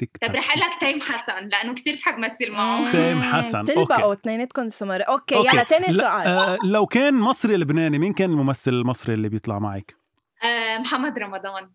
طيب. 0.00 0.34
رح 0.36 0.50
أقول 0.50 0.60
لك 0.60 0.80
تيم 0.80 1.00
حسن 1.00 1.48
لأنه 1.48 1.74
كثير 1.74 1.96
بحب 1.96 2.18
مثل 2.18 2.50
معه 2.52 2.92
تيم 2.92 3.22
حسن. 3.22 3.62
تلبقوا. 3.64 4.12
اثنيناتكم 4.12 4.68
سمر 4.68 5.08
أوكي, 5.08 5.36
أوكي. 5.36 5.48
يلا 5.48 5.62
تاني 5.62 5.86
لا، 5.86 5.92
سؤال 5.92 6.26
آه 6.26 6.58
لو 6.64 6.86
كان 6.86 7.14
مصري 7.14 7.56
لبناني 7.56 7.98
مين 7.98 8.12
كان 8.12 8.30
الممثل 8.30 8.72
المصري 8.72 9.14
اللي 9.14 9.28
بيطلع 9.28 9.58
معك؟ 9.58 9.94
آه 10.42 10.78
محمد 10.78 11.18
رمضان 11.18 11.70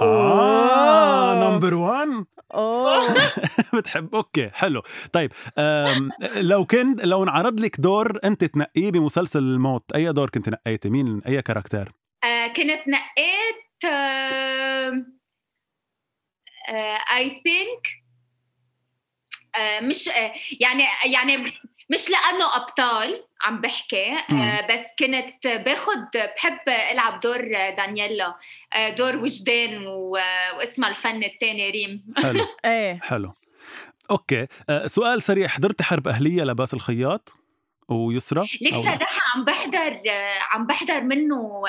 آه. 0.00 1.50
number 1.50 1.74
1 1.74 2.08
أوه 2.54 2.98
بتحب 3.74 4.14
okay 4.14 4.50
حلو 4.50 4.82
طيب 5.12 5.32
لو 6.36 6.64
كان 6.64 6.96
لو 7.00 7.22
انعرض 7.22 7.60
لك 7.60 7.80
دور 7.80 8.18
أنت 8.24 8.44
تنقيه 8.44 8.90
بمسلسل 8.90 9.38
الموت 9.38 9.92
أي 9.94 10.12
دور 10.12 10.30
كنت 10.30 10.48
نقيتي 10.48 10.90
مين 10.90 11.22
أي 11.26 11.42
caractère 11.42 11.92
آه 12.24 12.46
كنت 12.46 12.88
نقيت 12.88 13.69
I 17.12 17.42
think 17.44 17.86
مش 19.82 20.08
آه 20.08 20.32
يعني 20.60 20.84
يعني 21.04 21.36
مش 21.90 22.10
لأنه 22.10 22.56
أبطال 22.56 23.24
عم 23.42 23.60
بحكي 23.60 24.12
آه 24.12 24.66
بس 24.66 24.86
كنت 24.98 25.46
باخد 25.46 26.06
بحب 26.36 26.58
ألعب 26.68 27.20
دور 27.20 27.40
دانييلا 27.76 28.34
دور 28.98 29.16
وجدان 29.16 29.86
واسمها 29.86 30.88
الفن 30.88 31.24
الثاني 31.24 31.70
ريم. 31.70 32.14
حلو. 32.22 32.46
إيه. 32.64 33.00
حلو. 33.02 33.34
أوكي. 34.10 34.46
آه 34.68 34.86
سؤال 34.86 35.22
سريع. 35.22 35.48
حضرتي 35.48 35.84
حرب 35.84 36.08
أهلية 36.08 36.42
لباس 36.42 36.74
الخياط؟ 36.74 37.39
ويسرى 37.90 38.44
ليك 38.60 38.74
صراحة 38.74 39.20
عم 39.34 39.44
بحضر 39.44 40.00
عم 40.50 40.66
بحضر 40.66 41.00
منه 41.00 41.62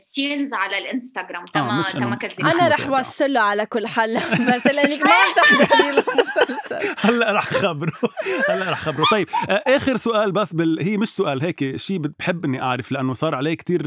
سينز 0.00 0.54
على 0.54 0.78
الإنستغرام. 0.78 1.44
تما 1.44 1.82
تما 1.92 2.18
أنا 2.40 2.68
رح 2.68 2.90
وصل 2.90 3.32
له 3.32 3.40
على 3.40 3.66
كل 3.66 3.86
حل 3.86 4.16
بس 4.16 4.66
لانك 4.66 5.02
ما 5.02 5.12
عم 5.12 5.32
تحضري 5.36 5.90
المسلسل. 5.90 6.94
هلأ 7.06 7.32
رح 7.32 7.44
خبره. 7.44 7.92
هلأ 8.50 8.70
رح 8.70 8.80
خبره. 8.80 9.04
طيب 9.12 9.28
آخر 9.48 9.96
سؤال 9.96 10.32
بس 10.32 10.52
بال... 10.52 10.82
هي 10.82 10.96
مش 10.96 11.08
سؤال 11.08 11.42
هيك 11.42 11.76
شيء 11.76 11.98
بحب 11.98 12.44
إني 12.44 12.62
أعرف 12.62 12.92
لأنه 12.92 13.12
صار 13.12 13.34
عليه 13.34 13.54
كتير 13.54 13.82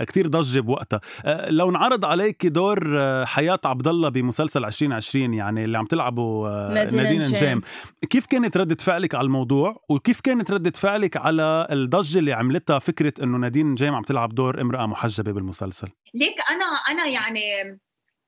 كتير 0.00 0.26
ضجة 0.26 0.60
بوقتها. 0.60 1.00
لو 1.48 1.70
انعرض 1.70 2.04
عليك 2.04 2.46
دور 2.46 2.80
حياة 3.26 3.60
عبد 3.64 3.88
الله 3.88 4.08
بمسلسل 4.08 4.64
2020 4.64 5.34
يعني 5.34 5.64
اللي 5.64 5.78
عم 5.78 5.84
تلعبه 5.84 6.48
نادين, 6.68 7.02
نادين 7.02 7.20
نجام 7.20 7.62
كيف 8.10 8.26
كانت 8.26 8.56
ردة 8.56 8.76
فعلك 8.80 9.14
على 9.14 9.24
الموضوع؟ 9.24 9.84
وكيف 9.88 10.20
كانت 10.20 10.50
ردة 10.50 10.70
فعلك 10.70 10.99
سؤالك 11.00 11.16
على 11.16 11.66
الضجة 11.70 12.18
اللي 12.18 12.32
عملتها 12.32 12.78
فكرة 12.78 13.12
إنه 13.22 13.38
نادين 13.38 13.74
نجيم 13.74 13.94
عم 13.94 14.02
تلعب 14.02 14.34
دور 14.34 14.60
امرأة 14.60 14.86
محجبة 14.86 15.32
بالمسلسل. 15.32 15.88
ليك 16.14 16.36
أنا 16.50 16.64
أنا 16.64 17.06
يعني 17.06 17.40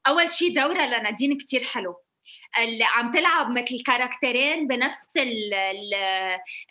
أول 0.09 0.29
شيء 0.29 0.55
دوره 0.55 0.86
لنادين 0.87 1.37
كتير 1.39 1.64
حلو. 1.64 1.95
اللي 2.59 2.85
عم 2.85 3.11
تلعب 3.11 3.51
مثل 3.51 3.83
كاركتيرين 3.86 4.66
بنفس 4.66 5.18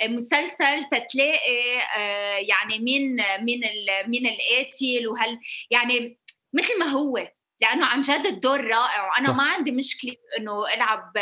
المسلسل 0.01 0.83
تتلاقي 0.91 1.79
آه، 1.97 2.37
يعني 2.37 2.79
مين 2.79 3.15
مين 3.41 3.61
مين 4.07 4.25
القاتل 4.25 5.07
وهل 5.07 5.39
يعني 5.71 6.17
مثل 6.53 6.79
ما 6.79 6.85
هو. 6.85 7.27
لأنه 7.61 7.85
عن 7.85 8.01
جد 8.01 8.25
الدور 8.25 8.63
رائع 8.63 9.09
وأنا 9.09 9.27
صح. 9.27 9.35
ما 9.35 9.43
عندي 9.43 9.71
مشكلة 9.71 10.15
إنه 10.39 10.73
ألعب 10.73 11.17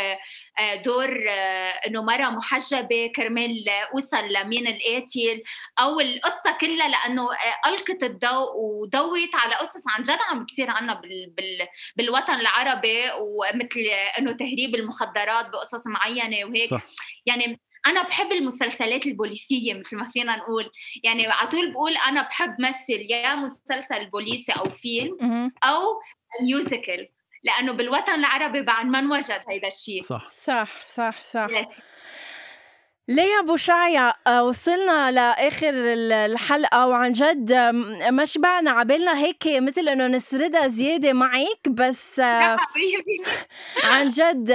آه، 0.58 0.74
دور 0.84 1.26
آه، 1.28 1.70
إنه 1.86 2.02
مرة 2.02 2.30
محجبة 2.30 3.12
كرمال 3.16 3.68
أوصل 3.68 4.32
لمين 4.32 4.66
القاتل 4.66 5.42
أو 5.78 6.00
القصة 6.00 6.58
كلها 6.60 6.88
لأنه 6.88 7.22
آه، 7.32 7.68
ألقت 7.68 8.02
الضوء 8.02 8.56
وضوت 8.56 9.34
على 9.34 9.54
قصص 9.54 9.82
عن 9.88 10.02
جد 10.02 10.18
عم 10.30 10.44
بتصير 10.44 10.70
عنا 10.70 10.94
بال 10.94 11.32
بال 11.36 11.66
بالوطن 11.96 12.34
العربي 12.34 13.10
ومثل 13.20 13.80
إنه 14.18 14.32
تهريب 14.32 14.74
المخدرات 14.74 15.50
بقصص 15.50 15.86
معينة 15.86 16.44
وهيك 16.44 16.70
صح. 16.70 16.82
يعني 17.26 17.60
أنا 17.86 18.02
بحب 18.02 18.32
المسلسلات 18.32 19.06
البوليسية 19.06 19.74
مثل 19.74 19.96
ما 19.96 20.10
فينا 20.10 20.36
نقول 20.36 20.70
يعني 21.04 21.26
على 21.26 21.48
طول 21.48 21.72
بقول 21.72 21.96
أنا 21.96 22.22
بحب 22.22 22.56
مثل 22.60 23.06
يا 23.10 23.34
مسلسل 23.34 24.06
بوليسي 24.06 24.52
أو 24.52 24.64
فيلم 24.64 25.52
أو 25.64 26.00
musical 26.42 27.08
لأنه 27.42 27.72
بالوطن 27.72 28.14
العربي 28.14 28.62
بعد 28.62 28.86
ما 28.86 28.98
انوجد 28.98 29.42
هيدا 29.48 29.66
الشيء 29.66 30.02
صح. 30.02 30.28
صح 30.28 30.86
صح 30.86 31.22
صح. 31.22 31.48
ليه 33.10 33.40
أبو 33.40 33.56
شعيا 33.56 34.14
آه، 34.26 34.44
وصلنا 34.44 35.10
لآخر 35.10 35.70
الحلقة 35.74 36.86
وعن 36.86 37.12
جد 37.12 37.52
ما 38.10 38.24
شبعنا 38.24 38.70
عبالنا 38.70 39.18
هيك 39.18 39.42
مثل 39.46 39.88
إنه 39.88 40.06
نسردها 40.06 40.68
زيادة 40.68 41.12
معك 41.12 41.68
بس 41.68 42.20
آه، 42.20 42.56
عن 43.90 44.08
جد 44.08 44.50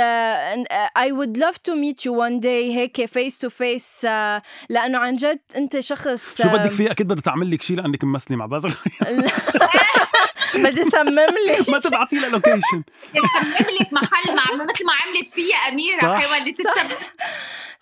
اي 0.97 1.11
وود 1.11 1.37
لاف 1.37 1.57
تو 1.57 1.75
ميت 1.75 2.05
يو 2.05 2.15
وان 2.15 2.39
داي 2.39 2.75
هيك 2.75 3.05
فيس 3.05 3.39
تو 3.39 3.49
فيس 3.49 4.05
لأنه 4.69 4.97
عن 4.97 5.15
جد 5.15 5.39
أنت 5.55 5.79
شخص 5.79 6.41
شو 6.41 6.49
بدك 6.49 6.71
فيه 6.71 6.91
أكيد 6.91 7.07
بدها 7.07 7.21
تعمل 7.21 7.51
لك 7.51 7.61
شيء 7.61 7.77
لأنك 7.77 8.03
ممثله 8.03 8.37
مع 8.37 8.45
بازل 8.45 8.73
بدي 10.63 10.83
صمم 10.83 11.19
لي 11.19 11.57
ما 11.71 11.79
تبعتي 11.79 12.19
لها 12.19 12.29
لوكيشن 12.29 12.83
تصمم 13.13 13.67
لك 13.81 13.93
محل 13.93 14.35
مع 14.35 14.43
مثل 14.43 14.85
ما 14.85 14.93
عملت 14.93 15.29
فيا 15.29 15.55
أميرة 15.55 16.19
حاولت 16.19 16.57
تتصمم 16.57 16.89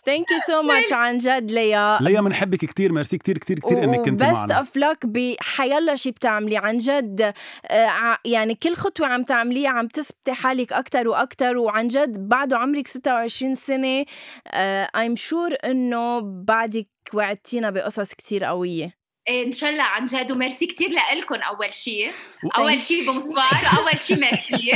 ثانك 0.06 0.32
يو 0.32 0.40
سو 0.48 0.62
ماتش 0.62 0.94
عن 0.94 1.18
جد 1.18 1.52
ليا. 1.52 1.98
ليا 2.02 2.22
بنحبك 2.22 2.66
كثير 2.66 2.92
ميرسي 2.92 3.18
كثير 3.18 3.38
كثير 3.38 3.60
كثير 3.60 3.84
إنك 3.84 3.98
كنتي 4.10 4.26
معنا. 4.26 4.44
بست 4.44 4.52
اوف 4.52 4.78
لك 4.78 5.06
بحيلا 5.06 5.96
شيء 5.96 6.12
بتعملي. 6.12 6.58
عن 6.58 6.78
جد 6.78 7.34
آه، 7.68 8.18
يعني 8.26 8.56
كل 8.56 8.76
خطوة 8.76 9.08
عم 9.08 9.24
تعمليها 9.24 9.70
عم 9.70 9.88
تثبتي 9.88 10.34
حالك 10.34 10.74
أكثر 10.74 11.08
وأكثر 11.08 11.58
وعن 11.58 11.88
جد 11.88 12.28
بعده 12.30 12.58
عمرك 12.58 12.88
26 12.88 13.56
سنة 13.56 14.06
I'm 14.98 15.12
آه، 15.12 15.16
sure 15.16 15.50
إنه 15.66 16.20
بعدك 16.24 16.88
وعدتينا 17.14 17.70
بقصص 17.70 18.14
كثير 18.14 18.44
قوية. 18.44 19.03
ان 19.30 19.52
شاء 19.52 19.70
الله 19.70 19.84
عن 19.84 20.06
جد 20.06 20.32
وميرسي 20.32 20.66
كثير 20.66 20.90
لكم 21.16 21.36
أول 21.36 21.74
شيء 21.74 22.12
أول 22.58 22.82
شيء 22.82 23.06
bonsoir 23.06 23.62
واول 23.78 24.00
شيء 24.00 24.20
ميرسي. 24.20 24.72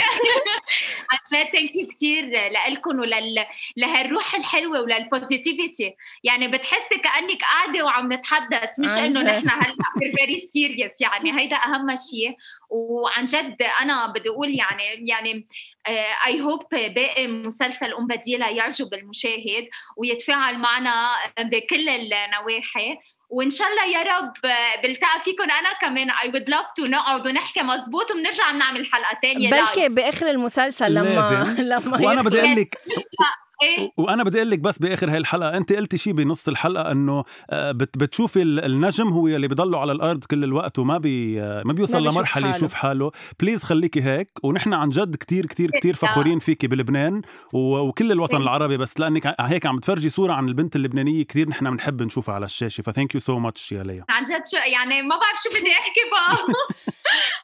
عن 1.11 1.17
جد 1.33 1.51
thank 1.51 1.75
you 1.75 1.88
كثير 1.87 2.49
لكم 2.69 2.99
ولل 2.99 3.45
لهالروح 3.77 4.35
الحلوة 4.35 4.81
ولل 4.81 5.08
positivity 5.08 5.95
يعني 6.23 6.47
بتحسي 6.47 6.99
كأنك 7.03 7.41
قاعدة 7.41 7.85
وعم 7.85 8.13
نتحدث 8.13 8.79
مش 8.79 8.91
إنه 8.91 9.21
نحن 9.21 9.49
هلأ 9.49 9.75
very 10.17 10.47
serious 10.47 11.01
يعني 11.01 11.39
هيدا 11.39 11.55
أهم 11.55 11.95
شيء 11.95 12.37
وعن 12.69 13.25
جد 13.25 13.61
أنا 13.81 14.07
بدي 14.07 14.29
أقول 14.29 14.55
يعني 14.55 15.09
يعني 15.09 15.47
I 16.25 16.39
آه، 16.39 16.41
hope 16.41 16.65
باقي 16.71 17.27
مسلسل 17.27 17.93
أم 17.93 18.07
بديلة 18.07 18.49
يعجب 18.49 18.93
المشاهد 18.93 19.69
ويتفاعل 19.97 20.57
معنا 20.57 21.15
بكل 21.39 21.89
النواحي. 21.89 22.97
وإن 23.30 23.49
شاء 23.49 23.67
الله 23.67 23.86
يا 23.86 24.03
رب 24.03 24.34
بلتقى 24.84 25.19
فيكم 25.23 25.43
أنا 25.43 25.73
كمان. 25.82 26.09
I 26.09 26.29
would 26.29 26.49
love 26.49 26.71
to 26.77 26.85
نقعد 26.86 27.28
ونحكي 27.28 27.61
مزبوط 27.61 28.11
وبنرجع 28.11 28.51
بنعمل 28.51 28.86
حلقة 28.86 29.19
ثانية 29.21 29.49
بلكي 29.49 29.89
بآخر 29.89 30.30
المسلسل 30.30 30.93
لما 30.93 31.09
لازم. 31.09 31.61
لما 31.71 32.07
وأنا 32.07 32.21
بدي 32.21 32.39
أقول 32.39 32.55
لك 32.55 32.78
إيه؟ 33.63 33.91
وأنا 33.97 34.23
بدي 34.23 34.37
أقول 34.37 34.51
لك 34.51 34.59
بس 34.59 34.77
بآخر 34.79 35.09
هاي 35.11 35.17
الحلقة 35.17 35.57
انت 35.57 35.73
قلتي 35.73 35.97
شيء 35.97 36.13
بنص 36.13 36.47
الحلقة 36.47 36.91
إنه 36.91 37.23
آه، 37.49 37.71
بتشوفي 37.71 38.41
النجم 38.41 39.07
هو 39.07 39.27
اللي 39.27 39.47
بضله 39.47 39.79
على 39.79 39.91
الأرض 39.91 40.23
كل 40.23 40.43
الوقت 40.43 40.79
وما 40.79 40.97
بي 40.97 41.41
ما 41.41 41.73
بيوصل 41.73 42.03
ما 42.03 42.09
لمرحلة 42.09 42.49
يشوف 42.49 42.73
حاله. 42.73 43.11
please 43.39 43.63
خليكي 43.63 44.01
هيك 44.03 44.29
ونحن 44.43 44.73
عن 44.73 44.89
جد 44.89 45.15
كتير 45.15 45.45
كتير 45.45 45.71
كتير 45.71 45.95
فخورين 45.95 46.39
فيكي 46.39 46.67
بلبنان 46.67 47.21
وكل 47.53 48.11
الوطن 48.11 48.41
العربي 48.41 48.77
بس 48.77 48.99
لأنك 48.99 49.35
هيك 49.39 49.65
عم 49.65 49.77
بتفرجي 49.77 50.09
صورة 50.09 50.33
عن 50.33 50.47
البنت 50.47 50.75
اللبنانية 50.75 51.23
كثير 51.23 51.49
نحن 51.49 51.71
بنحب 51.71 52.01
نشوفها 52.03 52.35
على 52.35 52.45
الشاشة. 52.45 52.81
ف 52.81 52.87
thank 52.87 53.13
you 53.13 53.19
so 53.19 53.39
much 53.39 53.71
يا 53.71 53.83
ليا. 53.83 54.05
عن 54.09 54.23
جد 54.23 54.43
شو 54.51 54.57
يعني 54.57 55.01
ما 55.01 55.15
بعرف 55.15 55.39
شو 55.43 55.49
بدي 55.49 55.71
أحكي 55.71 55.99
بقى. 56.11 56.53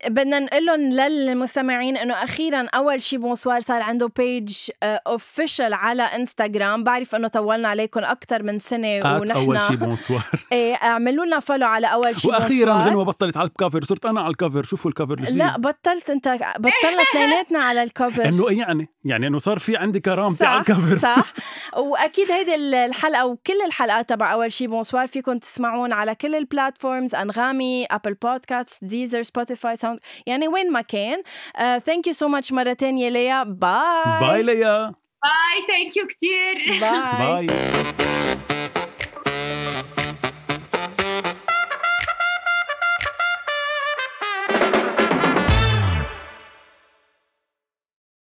بدنا 0.07 0.39
نقول 0.39 0.66
لهم 0.66 0.80
للمستمعين 0.80 1.97
إنه 1.97 2.14
أخيرا 2.14 2.68
أول 2.74 3.01
شيء 3.01 3.20
bonsoir 3.20 3.60
صار 3.59 3.82
عنده 3.82 4.11
page 4.18 4.58
official 4.84 5.74
على 5.74 6.03
انستغرام 6.03 6.84
بعرف 6.84 7.16
إنه 7.16 7.28
طولنا 7.28 7.68
عليكم 7.68 7.99
أكثر 8.03 8.43
من 8.43 8.59
سنة 8.59 8.97
ونحن 8.97 9.32
أول 9.32 9.61
شيء 9.61 9.76
bonsoir. 9.76 10.24
إيه 10.51 10.76
اعملوا 10.76 11.26
لنا 11.26 11.39
follow 11.39 11.68
على 11.68 11.88
أول 11.88 12.20
شيء 12.20 12.32
وأخيرا 12.32 12.74
غنوة 12.74 13.05
بطلت 13.05 13.38
على 13.38 13.47
الكفر 13.47 13.84
صرت 13.84 14.05
أنا 14.05 14.22
على 14.22 14.32
الكفر 14.32 14.64
شوفوا 14.64 14.91
الكفر 14.91 15.14
الجديد. 15.14 15.38
لا 15.38 15.57
بطلت 15.57 16.09
أنت 16.09 16.28
بطلنا 16.57 17.03
اثنيناتنا 17.11 17.59
على 17.59 17.84
الكفر 17.84 18.26
إنه 18.26 18.49
إيه 18.49 18.57
يعني؟ 18.57 18.89
يعني 19.05 19.28
إنه 19.28 19.39
صار 19.39 19.59
في 19.59 19.78
عندي 19.78 19.99
كرامتي 19.99 20.45
على 20.45 20.59
الكفر 20.59 20.97
صح. 20.97 21.34
وأكيد 21.89 22.32
هيدي 22.32 22.55
الحلقة 22.86 23.26
وكل 23.26 23.61
الحلقات 23.66 24.09
تبع 24.09 24.34
أول 24.34 24.51
شيء 24.51 24.68
بونسوار 24.68 25.07
فيكم 25.07 25.38
تسمعون 25.38 25.93
على 25.93 26.16
كل 26.16 26.36
البلاتفورمز 26.36 27.16
أنغامي 27.16 27.86
ابل 27.86 28.14
بودكاست 28.14 28.84
ديزر 28.84 29.24
سبوتيفاي 29.24 29.53
ساوند 29.56 29.99
يعني 30.26 30.47
وين 30.47 30.72
ما 30.72 30.82
كان 30.82 31.24
ثانك 31.80 32.08
يو 32.08 32.14
سو 32.14 32.28
ماتش 32.28 32.51
مره 32.54 32.74
ثانية 32.74 33.10
ليا 33.10 33.43
باي 33.43 34.20
باي 34.22 34.43
ليا 34.43 34.93
باي 35.24 35.68
ثانك 35.68 35.97
يو 35.97 36.08
كثير 36.08 36.80
باي 36.82 37.47
باي 37.47 38.62